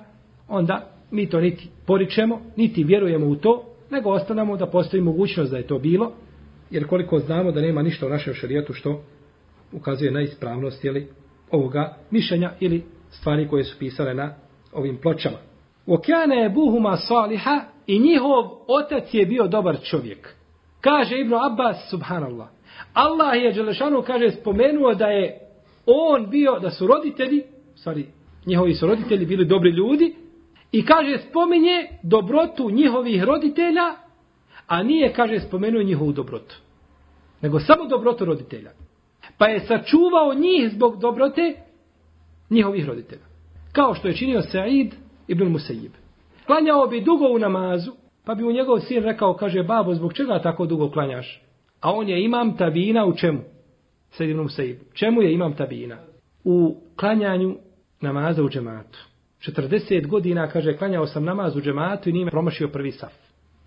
[0.47, 5.57] onda mi to niti poričemo, niti vjerujemo u to, nego ostavljamo da postoji mogućnost da
[5.57, 6.11] je to bilo,
[6.71, 9.03] jer koliko znamo da nema ništa u našem šarijetu što
[9.71, 11.07] ukazuje na ispravnost jeli,
[11.51, 14.33] ovoga mišljenja ili stvari koje su pisane na
[14.73, 15.37] ovim pločama.
[15.87, 20.35] Okjane je buhuma saliha i njihov otac je bio dobar čovjek.
[20.81, 22.47] Kaže Ibn Abbas, subhanallah.
[22.93, 25.39] Allah je Đelešanu, kaže, spomenuo da je
[25.85, 27.43] on bio, da su roditelji,
[27.75, 28.05] stvari,
[28.45, 30.15] njihovi su roditelji bili dobri ljudi,
[30.73, 33.95] i kaže, spominje dobrotu njihovih roditelja,
[34.67, 36.55] a nije, kaže, spomenuo njihovu dobrotu.
[37.41, 38.71] Nego samo dobrotu roditelja.
[39.37, 41.55] Pa je sačuvao njih zbog dobrote
[42.49, 43.21] njihovih roditelja.
[43.71, 44.91] Kao što je činio Sa'id
[45.27, 45.91] ibn Musayyib.
[46.45, 47.91] Klanjao bi dugo u namazu,
[48.25, 51.41] pa bi mu njegov sin rekao, kaže, babo, zbog čega tako dugo klanjaš?
[51.81, 53.39] A on je imam tabina u čemu?
[54.17, 54.77] Sa'id ibn Musayyib.
[54.93, 55.97] Čemu je imam tabina?
[56.43, 57.55] U klanjanju
[58.01, 59.12] namaza u džematu.
[59.47, 63.13] 40 godina, kaže, klanjao sam namaz u džematu i nije promašio prvi saf.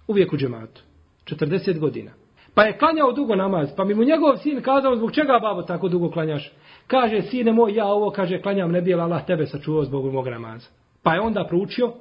[0.09, 0.83] Uvijek u džematu.
[1.25, 2.11] 40 godina.
[2.55, 5.89] Pa je klanjao dugo namaz, pa mi mu njegov sin kazao, zbog čega babo tako
[5.89, 6.53] dugo klanjaš?
[6.87, 10.67] Kaže, sine moj, ja ovo, kaže, klanjam ne bijel, Allah tebe sačuvao zbog mog namaza.
[11.03, 11.93] Pa je onda proučio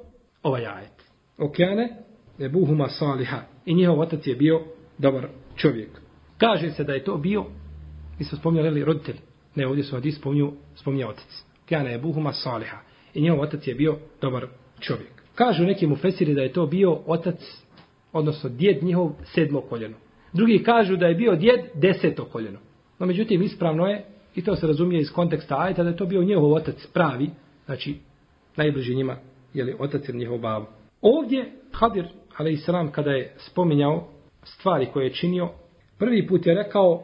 [0.42, 1.02] ovaj ajet.
[1.38, 1.96] Okeane,
[2.38, 3.40] ebuhuma buhuma saliha.
[3.66, 4.62] I njihov otac je bio
[4.98, 5.90] dobar čovjek.
[6.38, 7.44] Kaže se da je to bio,
[8.18, 9.16] mi smo spominjali roditelj.
[9.54, 11.44] Ne, ovdje su hadis spominju, spominja otac.
[11.64, 12.76] Okeane, je buhuma saliha.
[13.16, 14.46] I njegov otac je bio dobar
[14.80, 15.22] čovjek.
[15.34, 17.40] Kažu neki mu fesiri da je to bio otac,
[18.12, 19.96] odnosno djed njihov sedmo koljeno.
[20.32, 22.58] Drugi kažu da je bio djed deseto koljeno.
[22.98, 24.04] No međutim, ispravno je
[24.36, 27.30] I to se razumije iz konteksta ajta da je to bio njihov otac pravi,
[27.64, 27.96] znači
[28.56, 29.16] najbliži njima,
[29.54, 30.66] je li otac ili njihov babo.
[31.00, 32.04] Ovdje Hadir,
[32.36, 34.08] ali i sram, kada je spominjao
[34.44, 35.48] stvari koje je činio,
[35.98, 37.02] prvi put je rekao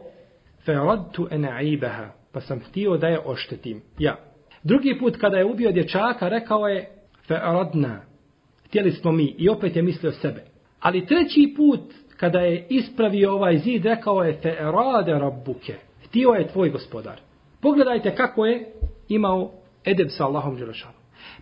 [0.65, 3.81] fe'radtu enaibaha, pa sam htio da je oštetim.
[3.99, 4.32] Ja.
[4.63, 6.89] Drugi put kada je ubio dječaka, rekao je
[7.29, 7.97] fe'radna,
[8.65, 10.43] htjeli smo mi i opet je mislio sebe.
[10.79, 16.69] Ali treći put kada je ispravio ovaj zid, rekao je fe'rade rabbuke, htio je tvoj
[16.69, 17.19] gospodar.
[17.61, 18.71] Pogledajte kako je
[19.09, 19.51] imao
[19.85, 20.93] edeb sa Allahom Đelešanu.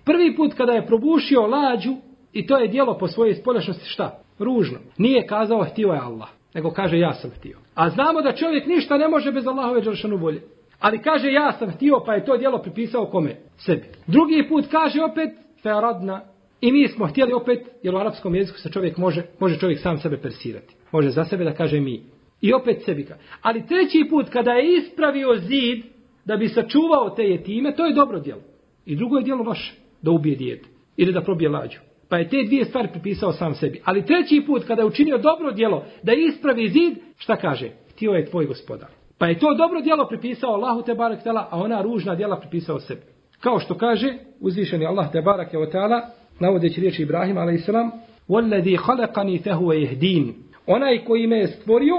[0.06, 1.96] Prvi put kada je probušio lađu,
[2.34, 4.20] i to je dijelo po svojoj spoljašnosti šta?
[4.40, 4.78] Ružno.
[4.98, 7.58] Nije kazao htio je Allah, nego kaže ja sam htio.
[7.76, 10.42] A znamo da čovjek ništa ne može bez Allahove Đelešanu volje.
[10.82, 13.36] Ali kaže ja sam htio, pa je to djelo pripisao kome?
[13.58, 13.84] Sebi.
[14.08, 15.30] Drugi put kaže opet,
[15.64, 16.22] feradna
[16.62, 19.98] i mi smo htjeli opet, jer u arapskom jeziku se čovjek može, može čovjek sam
[19.98, 20.76] sebe persirati.
[20.92, 22.04] Može za sebe da kaže mi.
[22.42, 23.16] I opet sebi ka.
[23.42, 25.84] Ali treći put kada je ispravio zid
[26.26, 28.42] da bi sačuvao te jetime, to je dobro djelo.
[28.86, 31.80] I drugo je djelo vaše, da ubije dijete ili da probije lađu.
[32.10, 33.82] Pa je te dvije stvari pripisao sam sebi.
[33.84, 37.70] Ali treći put kada je učinio dobro djelo da ispravi zid, šta kaže?
[37.92, 38.90] Htio je tvoj gospodar.
[39.21, 42.81] Pa je to dobro djelo pripisao Allahu te barek tela, a ona ružna djela pripisao
[42.81, 43.03] sebi.
[43.41, 46.01] Kao što kaže uzvišeni Allah te barek je o tala,
[46.41, 47.91] navodeći riječi Ibrahima alaihissalam,
[48.29, 50.33] وَالَّذِي خَلَقَنِي فَهُوَ يَهْدِينَ
[50.67, 51.95] onaj koji me je stvorio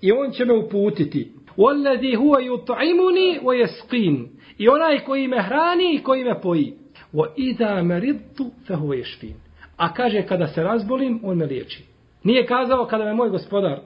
[0.00, 1.32] i on će me uputiti.
[1.56, 4.26] Wallazi huwa yut'imuni wa yasqin.
[4.58, 6.74] I onaj koji me hrani i koji me poji.
[7.12, 9.34] Wa idha maridtu fa huwa yashfin.
[9.76, 11.84] A kaže kada se razbolim, on me liječi.
[12.24, 13.80] Nije kazao kada me moj gospodar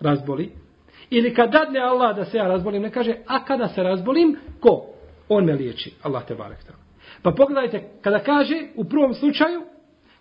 [0.00, 0.50] razboli.
[1.09, 4.85] Ili kad dadne Allah da se ja razbolim, ne kaže, a kada se razbolim, ko?
[5.29, 5.93] On me liječi.
[6.03, 6.57] Allah te barek
[7.21, 9.61] Pa pogledajte, kada kaže u prvom slučaju,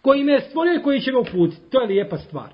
[0.03, 2.49] koji me stvorio i koji će me uputiti, to je lijepa stvar.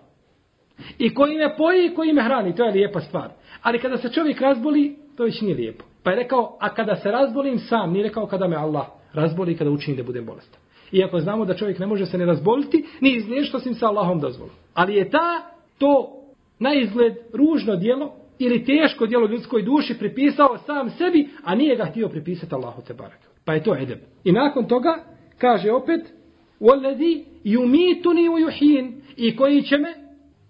[0.98, 3.30] I koji me poji i koji me hrani, to je lijepa stvar.
[3.62, 5.84] Ali kada se čovjek razboli, to već nije lijepo.
[6.02, 9.70] Pa je rekao, a kada se razbolim sam, nije rekao kada me Allah razboli kada
[9.70, 10.60] učini da budem bolestan.
[10.92, 14.54] Iako znamo da čovjek ne može se ne razboliti, ni izliješ sim sa Allahom dozvolom.
[14.74, 16.18] Ali je ta, to
[16.58, 21.85] na izgled ružno dijelo ili teško dijelo ljudskoj duši pripisao sam sebi, a nije ga
[21.85, 23.19] htio pripisati Allahu te barak.
[23.45, 23.99] Pa je to edeb.
[24.23, 25.03] I nakon toga
[25.37, 26.01] kaže opet,
[26.61, 29.93] وَالَّذِي يُمِيتُنِي وَيُحِينَ I koji će me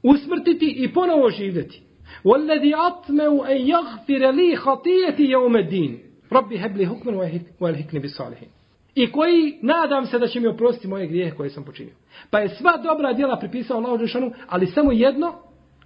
[0.03, 1.81] usmrtiti i ponovo živjeti.
[2.23, 5.99] وَالَّذِي أَطْمَوْ أَنْ يَغْفِرَ لِي خَطِيَتِ يَوْمَ الدِّينِ
[6.31, 7.13] رَبِّ هَبْ لِي حُكْمًا
[7.59, 8.49] وَالْحِكْنِ بِصَالِحِينَ
[8.95, 11.93] I koji nadam se da će mi oprostiti moje grijehe koje sam počinio.
[12.29, 15.33] Pa je sva dobra djela pripisao Allahu Đešanu, ali samo jedno,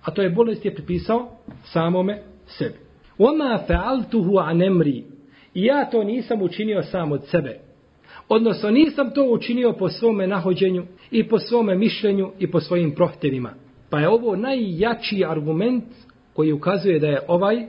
[0.03, 1.29] a to je bolest je pripisao
[1.65, 2.75] samome sebi.
[3.19, 5.05] Oma fe'altuhu anemri.
[5.55, 7.59] I ja to nisam učinio sam od sebe.
[8.29, 13.55] Odnosno nisam to učinio po svome nahođenju i po svome mišljenju i po svojim prohtevima.
[13.91, 15.85] Pa je ovo najjači argument
[16.33, 17.67] koji ukazuje da je ovaj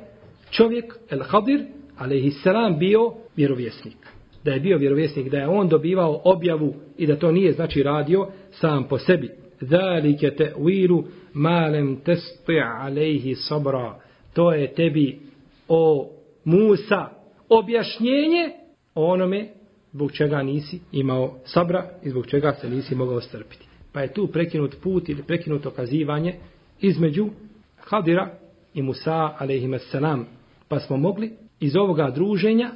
[0.49, 1.65] čovjek, El Hadir,
[1.97, 3.97] alaihissalam, bio vjerovjesnik.
[4.43, 8.27] Da je bio vjerovjesnik, da je on dobivao objavu i da to nije znači radio
[8.51, 9.46] sam po sebi.
[9.61, 13.99] Zalike te uiru malem testi alejhi sabra.
[14.33, 15.19] To je tebi
[15.67, 16.09] o
[16.45, 17.09] Musa
[17.49, 18.51] objašnjenje
[18.95, 19.47] onome
[19.93, 23.65] zbog čega nisi imao sabra i zbog čega se nisi mogao strpiti.
[23.91, 26.35] Pa je tu prekinut put ili prekinut okazivanje
[26.81, 27.29] između
[27.77, 28.29] Hadira
[28.73, 30.25] i Musa alaihimassalam.
[30.67, 32.71] Pa smo mogli iz ovoga druženja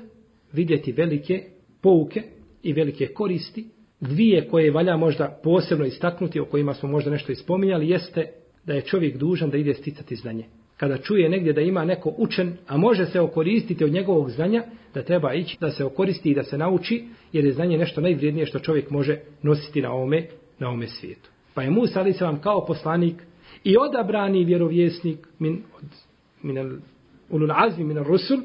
[0.53, 1.43] vidjeti velike
[1.81, 2.23] pouke
[2.63, 3.65] i velike koristi.
[4.01, 8.27] Dvije koje valja možda posebno istaknuti, o kojima smo možda nešto ispominjali, jeste
[8.65, 10.45] da je čovjek dužan da ide sticati znanje.
[10.77, 15.03] Kada čuje negdje da ima neko učen, a može se okoristiti od njegovog znanja, da
[15.03, 18.59] treba ići da se okoristi i da se nauči, jer je znanje nešto najvrijednije što
[18.59, 20.27] čovjek može nositi na ovome,
[20.59, 21.29] na ovome svijetu.
[21.53, 23.15] Pa je Musa ali se vam kao poslanik
[23.63, 25.85] i odabrani vjerovjesnik min, od,
[26.41, 26.81] min
[27.29, 28.39] ulul azmi min rusul,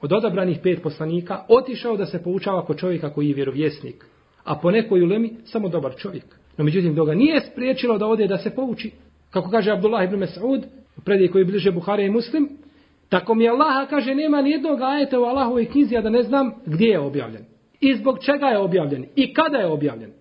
[0.00, 4.06] od odabranih pet poslanika, otišao da se poučava kod čovjeka koji je vjerovjesnik.
[4.46, 6.24] A po nekoj ulemi, samo dobar čovjek.
[6.56, 8.90] No međutim, doga nije spriječilo da ode da se pouči.
[9.30, 10.62] Kako kaže Abdullah ibn Mas'ud,
[10.96, 12.48] u prediji koji bliže Buhare i Muslim,
[13.08, 16.54] tako mi Allaha kaže, nema ni jednog ajeta u Allahovoj knjizi, a da ne znam
[16.66, 17.44] gdje je objavljen.
[17.80, 19.06] I zbog čega je objavljen.
[19.16, 20.12] I kada je objavljen.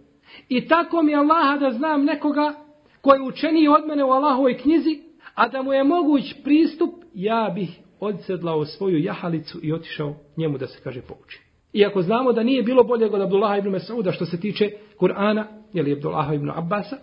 [0.49, 2.53] I tako mi Allaha da znam nekoga
[3.01, 4.99] koji je učeniji od mene u Allahovoj knjizi,
[5.35, 10.67] a da mu je moguć pristup, ja bih odsedlao svoju jahalicu i otišao njemu da
[10.67, 11.44] se kaže pouči.
[11.75, 15.93] Iako znamo da nije bilo bolje od Abdullaha ibn Mas'uda što se tiče Kur'ana, ili
[15.93, 16.97] Abdullaha ibn Abbasa,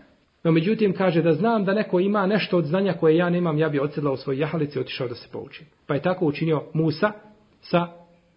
[0.45, 3.69] no međutim kaže da znam da neko ima nešto od znanja koje ja nemam, ja
[3.69, 5.65] bih odsedlao svoj jahalici i otišao da se pouči.
[5.87, 7.13] Pa je tako učinio Musa
[7.61, 7.87] sa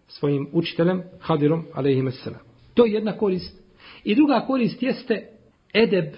[0.06, 2.40] svojim učiteljem Hadirom, alaihimassalam.
[2.74, 3.62] To je jedna korist.
[4.04, 5.28] I druga korist jeste
[5.74, 6.14] edeb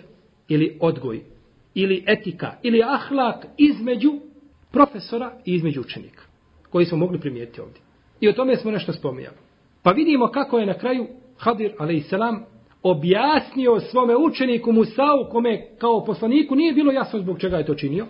[0.48, 1.20] ili odgoj,
[1.74, 4.12] ili etika, ili ahlak između
[4.72, 6.22] profesora i između učenika,
[6.70, 7.80] koji smo mogli primijetiti ovdje.
[8.20, 9.47] I o tome smo nešto spominjali.
[9.82, 11.06] Pa vidimo kako je na kraju
[11.38, 12.12] Hadir, a.s.
[12.82, 18.06] objasnio svome učeniku Musau, kome kao poslaniku nije bilo jasno zbog čega je to činio,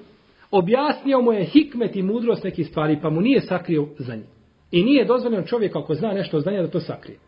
[0.51, 4.27] objasnio mu je hikmet i mudrost nekih stvari, pa mu nije sakrio za njih.
[4.71, 7.19] I nije dozvoljeno čovjek ako zna nešto o znanja da to sakrije.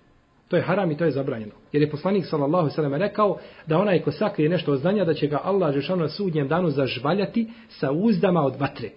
[0.49, 1.53] To je haram i to je zabranjeno.
[1.73, 5.27] Jer je poslanik sallallahu sallam rekao da onaj ko sakrije nešto od znanja da će
[5.27, 8.91] ga Allah žešano na sudnjem danu zažvaljati sa uzdama od vatre.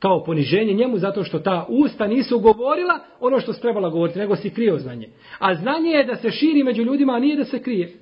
[0.00, 4.36] Kao poniženje njemu zato što ta usta nisu govorila ono što se trebala govoriti, nego
[4.36, 5.08] si krio znanje.
[5.38, 7.92] A znanje je da se širi među ljudima, a nije da se krije.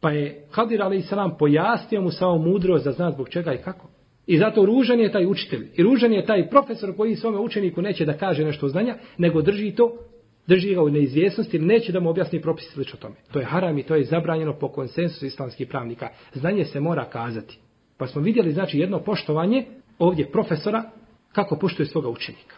[0.00, 1.38] Pa je Hadir a.s.
[1.38, 3.88] pojasnio mu samo mudrost da zna zbog čega i kako.
[4.26, 5.68] I zato ružan je taj učitelj.
[5.76, 9.74] I ružan je taj profesor koji svome učeniku neće da kaže nešto znanja, nego drži
[9.74, 9.96] to,
[10.46, 13.14] drži ga u neizvjesnosti neće da mu objasni propis slično tome.
[13.32, 16.08] To je haram i to je zabranjeno po konsensusu islamskih pravnika.
[16.32, 17.58] Znanje se mora kazati.
[17.98, 19.64] Pa smo vidjeli znači jedno poštovanje
[19.98, 20.82] ovdje profesora
[21.34, 22.56] kako poštuje svoga učenika.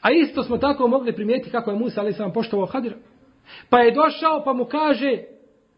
[0.00, 2.96] A isto smo tako mogli primijetiti kako je Musa ali sam poštovao Hadira.
[3.70, 5.18] Pa je došao pa mu kaže,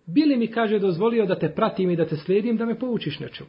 [0.06, 3.48] bili mi kaže dozvolio da te pratim i da te slijedim da me poučiš nečemu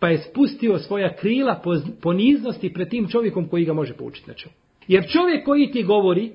[0.00, 1.62] pa je spustio svoja krila
[2.02, 4.54] poniznosti pred tim čovjekom koji ga može poučiti nečemu.
[4.88, 6.32] Jer čovjek koji ti govori,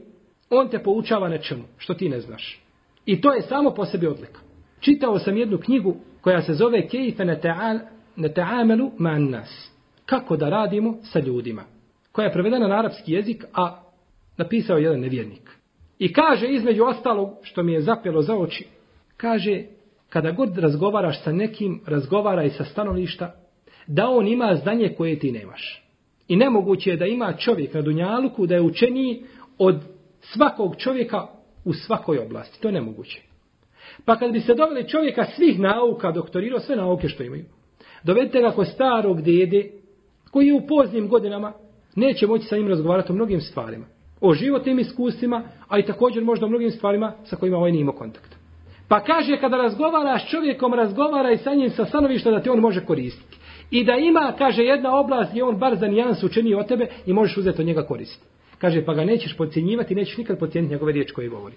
[0.50, 2.62] on te poučava nečemu, što ti ne znaš.
[3.06, 4.40] I to je samo po sebi odlika.
[4.80, 7.40] Čitao sam jednu knjigu koja se zove Kejfe ne
[8.18, 9.72] ma'an nas.
[10.06, 11.64] kako da radimo sa ljudima,
[12.16, 13.82] koja je prevedena na arapski jezik, a
[14.38, 15.52] napisao jedan nevjernik.
[16.00, 18.68] I kaže između ostalog, što mi je zapelo za oči,
[19.18, 19.64] kaže,
[20.10, 23.36] kada god razgovaraš sa nekim, razgovaraj sa stanovišta,
[23.88, 25.84] da on ima znanje koje ti nemaš.
[26.28, 29.24] I nemoguće je da ima čovjek na Dunjaluku da je učeniji
[29.58, 29.82] od
[30.22, 31.28] svakog čovjeka
[31.66, 32.62] u svakoj oblasti.
[32.62, 33.22] To je nemoguće.
[34.06, 37.46] Pa kad bi se doveli čovjeka svih nauka, doktorirao sve nauke što imaju,
[38.04, 39.72] dovedite ga kod starog dede,
[40.32, 41.54] koji je u poznim godinama,
[41.96, 43.86] neće moći sa njim razgovarati o mnogim stvarima.
[44.22, 47.96] O životnim iskustvima, a i također možda o mnogim stvarima sa kojima ovaj nije imao
[47.96, 48.36] kontakt.
[48.88, 52.86] Pa kaže, kada razgovaraš s čovjekom, razgovaraj sa njim sa stanovišta da te on može
[52.86, 53.38] koristiti.
[53.72, 57.14] I da ima, kaže, jedna oblast gdje on bar za nijans učini od tebe i
[57.14, 58.26] možeš uzeti od njega koristiti.
[58.58, 61.56] Kaže, pa ga nećeš podcjenjivati, nećeš nikad podcijeniti njegove riječi koje govori.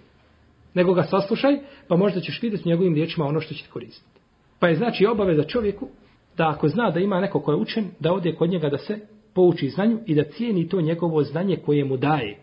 [0.75, 1.59] Nego ga saslušaj,
[1.89, 4.21] pa možda ćeš vidjeti njegovim riječima ono što će ti koristiti.
[4.61, 5.89] Pa je znači obaveza čovjeku
[6.37, 8.99] da ako zna da ima neko ko je učen, da ode kod njega da se
[9.39, 12.39] pouči znanju i da cijeni to njegovo znanje koje mu daje.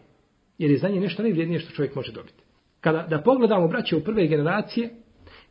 [0.57, 2.43] Jer je znanje nešto najvrijednije što čovjek može dobiti.
[2.81, 4.89] Kada da pogledamo braće u prve generacije,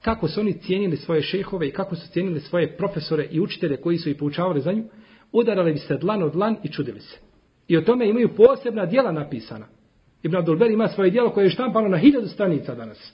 [0.02, 3.98] kako su oni cijenili svoje šehove i kako su cijenili svoje profesore i učitelje koji
[3.98, 4.84] su ih poučavali za nju,
[5.32, 7.18] udarali bi se dlan od dlan i čudili se.
[7.68, 9.66] I o tome imaju posebna dijela napisana.
[10.22, 13.12] Ibn Abdulber ima svoje dijelo koje je štampano na hiljadu stranica danas.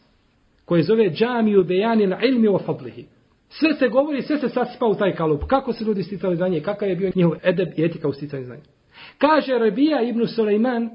[0.65, 3.07] Koje zove Džamiju Bejanil ilmi o fadlihi.
[3.51, 5.45] Sve se govori, sve se sasipa u taj kalup.
[5.45, 8.63] Kako su ljudi sticali znanje, kakav je bio njihov edeb i etika u sticanju znanja.
[9.19, 10.91] Kaže Rabija ibn Suleiman,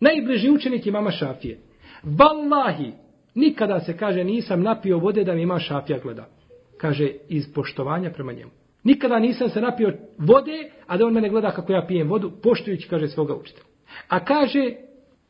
[0.00, 1.58] najbliži učenik imama Šafije.
[2.04, 2.92] Wallahi,
[3.34, 6.26] nikada se kaže nisam napio vode da mi ima Šafija gleda.
[6.76, 8.50] Kaže iz poštovanja prema njemu.
[8.84, 12.88] Nikada nisam se napio vode, a da on mene gleda kako ja pijem vodu, poštujući,
[12.88, 13.64] kaže, svoga učitelja.
[14.08, 14.70] A kaže,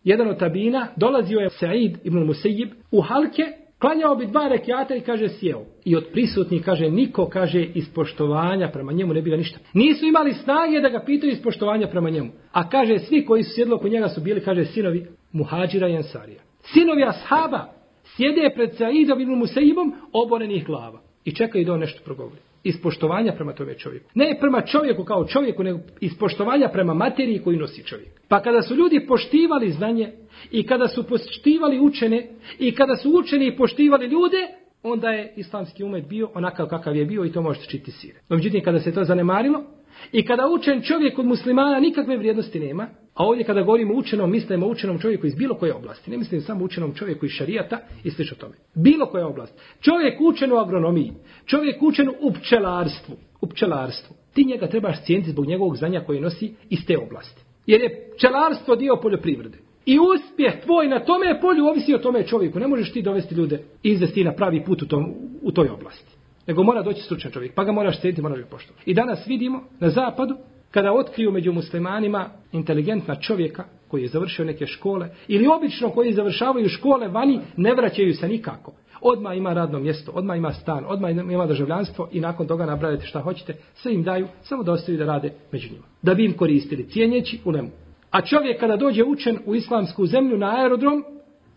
[0.05, 3.45] jedan od tabina, dolazio je Sa'id ibn Musejib u halke,
[3.85, 5.61] klanjao bi dva rekiata i kaže sjeo.
[5.85, 9.59] I od prisutnih kaže niko kaže iz poštovanja prema njemu ne bi ga ništa.
[9.72, 12.30] Nisu imali snage da ga pitaju iz poštovanja prema njemu.
[12.53, 16.41] A kaže svi koji su sjedlo oko njega su bili kaže sinovi Muhađira i Ansarija.
[16.62, 17.64] Sinovi ashaba
[18.05, 22.41] sjede pred Saidom ibn Musaibom oborenih glava i čekaju da on nešto progovori.
[22.62, 24.11] Iz poštovanja prema tome čovjeku.
[24.14, 28.20] Ne prema čovjeku kao čovjeku, nego iz poštovanja prema materiji koju nosi čovjek.
[28.28, 30.12] Pa kada su ljudi poštivali znanje
[30.51, 32.28] i kada su poštivali učene
[32.59, 34.49] i kada su učeni i poštivali ljude,
[34.82, 38.20] onda je islamski umet bio onakav kakav je bio i to možete čiti sire.
[38.28, 39.64] No, međutim, kada se to zanemarilo
[40.12, 44.66] i kada učen čovjek od muslimana nikakve vrijednosti nema, A ovdje kada govorimo učenom, mislimo
[44.66, 46.11] učenom čovjeku iz bilo koje oblasti.
[46.11, 48.22] Ne mislim samo učenom čovjeku iz šarijata i sl.
[48.38, 48.55] tome.
[48.74, 49.61] Bilo koja oblast.
[49.80, 51.12] Čovjek učen u agronomiji.
[51.47, 53.16] Čovjek učen u pčelarstvu.
[53.40, 54.16] U pčelarstvu.
[54.34, 57.42] Ti njega trebaš cijeniti zbog njegovog znanja koje nosi iz te oblasti.
[57.66, 59.59] Jer je pčelarstvo dio poljoprivrede.
[59.87, 62.59] I uspjeh tvoj na tome polju ovisi o tome čovjeku.
[62.59, 66.12] Ne možeš ti dovesti ljude i izvesti na pravi put u, tom, u toj oblasti.
[66.47, 67.55] Nego mora doći stručan čovjek.
[67.55, 68.91] Pa ga moraš cijeniti, moraš ga poštovati.
[68.91, 70.37] I danas vidimo na zapadu
[70.70, 76.68] kada otkriju među muslimanima inteligentna čovjeka koji je završio neke škole ili obično koji završavaju
[76.68, 78.72] škole vani ne vraćaju se nikako.
[79.01, 83.20] Odma ima radno mjesto, odma ima stan, odma ima državljanstvo i nakon toga nabrajate šta
[83.20, 85.85] hoćete, sve im daju, samo da ostaju da rade među njima.
[86.03, 87.70] Da bi im koristili, cijenjeći u lemu.
[88.14, 91.04] A čovjek kada dođe učen u islamsku zemlju na aerodrom,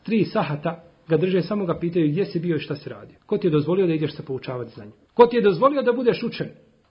[0.03, 3.15] tri sahata ga drže, samo ga pitaju gdje si bio i šta si radio.
[3.25, 4.91] Ko ti je dozvolio da ideš se poučavati znanje?
[5.13, 6.47] Ko ti je dozvolio da budeš učen?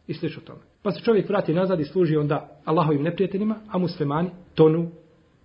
[0.07, 0.59] i slično tome.
[0.83, 4.91] Pa se čovjek vrati nazad i služi onda Allahovim neprijateljima, a muslimani tonu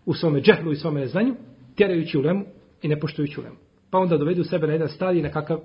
[0.05, 1.35] u svome džehlu i svome neznanju,
[1.75, 2.45] tjerajući u lemu
[2.81, 3.55] i ne poštujući u lemu.
[3.91, 5.59] Pa onda dovedu sebe na jedan stadij na kakav,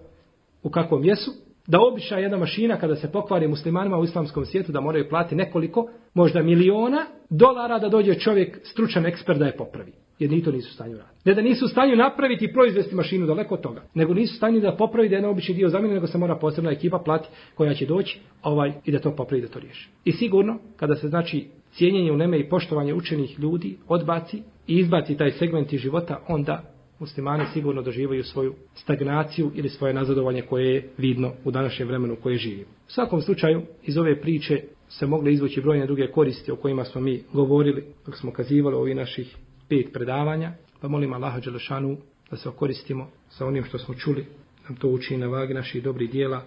[0.62, 1.30] u kakvom jesu,
[1.66, 5.88] da običaj jedna mašina kada se pokvari muslimanima u islamskom svijetu da moraju plati nekoliko,
[6.14, 9.92] možda miliona dolara da dođe čovjek, stručan ekspert da je popravi.
[10.18, 11.20] Jer ni to nisu u stanju raditi.
[11.24, 13.82] Ne da nisu u stanju napraviti i proizvesti mašinu daleko od toga.
[13.94, 16.36] Nego nisu u stanju da popravi da je jedan obični dio zamjene, nego se mora
[16.36, 19.88] posebna ekipa plati koja će doći ovaj, i da to popravi da to riješi.
[20.04, 25.16] I sigurno, kada se znači cijenjenje u neme i poštovanje učenih ljudi odbaci i izbaci
[25.16, 30.88] taj segment iz života, onda muslimani sigurno doživaju svoju stagnaciju ili svoje nazadovanje koje je
[30.98, 32.70] vidno u današnjem vremenu u koje živimo.
[32.88, 37.00] U svakom slučaju, iz ove priče se mogle izvući brojne druge koristi o kojima smo
[37.00, 39.36] mi govorili, dok smo kazivali ovi naših
[39.68, 41.96] pet predavanja, pa molim Allaha Đelešanu
[42.30, 44.26] da se okoristimo sa onim što smo čuli,
[44.68, 46.42] nam to uči na vagi naših dobrih dijela,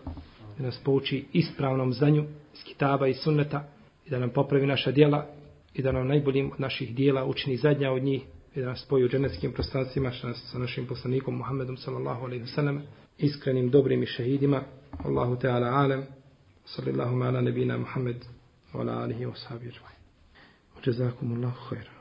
[0.57, 3.67] da nas pouči ispravnom znanju iz kitaba i sunneta
[4.05, 5.27] i da nam popravi naša dijela
[5.73, 8.21] i da nam najboljim od naših dijela učini zadnja od njih
[8.55, 10.11] i da nas spoji u dženevskim prostancima
[10.51, 12.81] sa našim poslanikom Muhammedom sallallahu alaihi wasallam
[13.17, 14.63] iskrenim dobrim i šehidima.
[15.05, 16.03] Allahu Teala alem.
[16.65, 18.25] Sallallahu ala nebina Muhammed
[18.73, 19.79] wa ala alihi wa sahbihi
[20.75, 21.98] wa jazakumullahu khairan.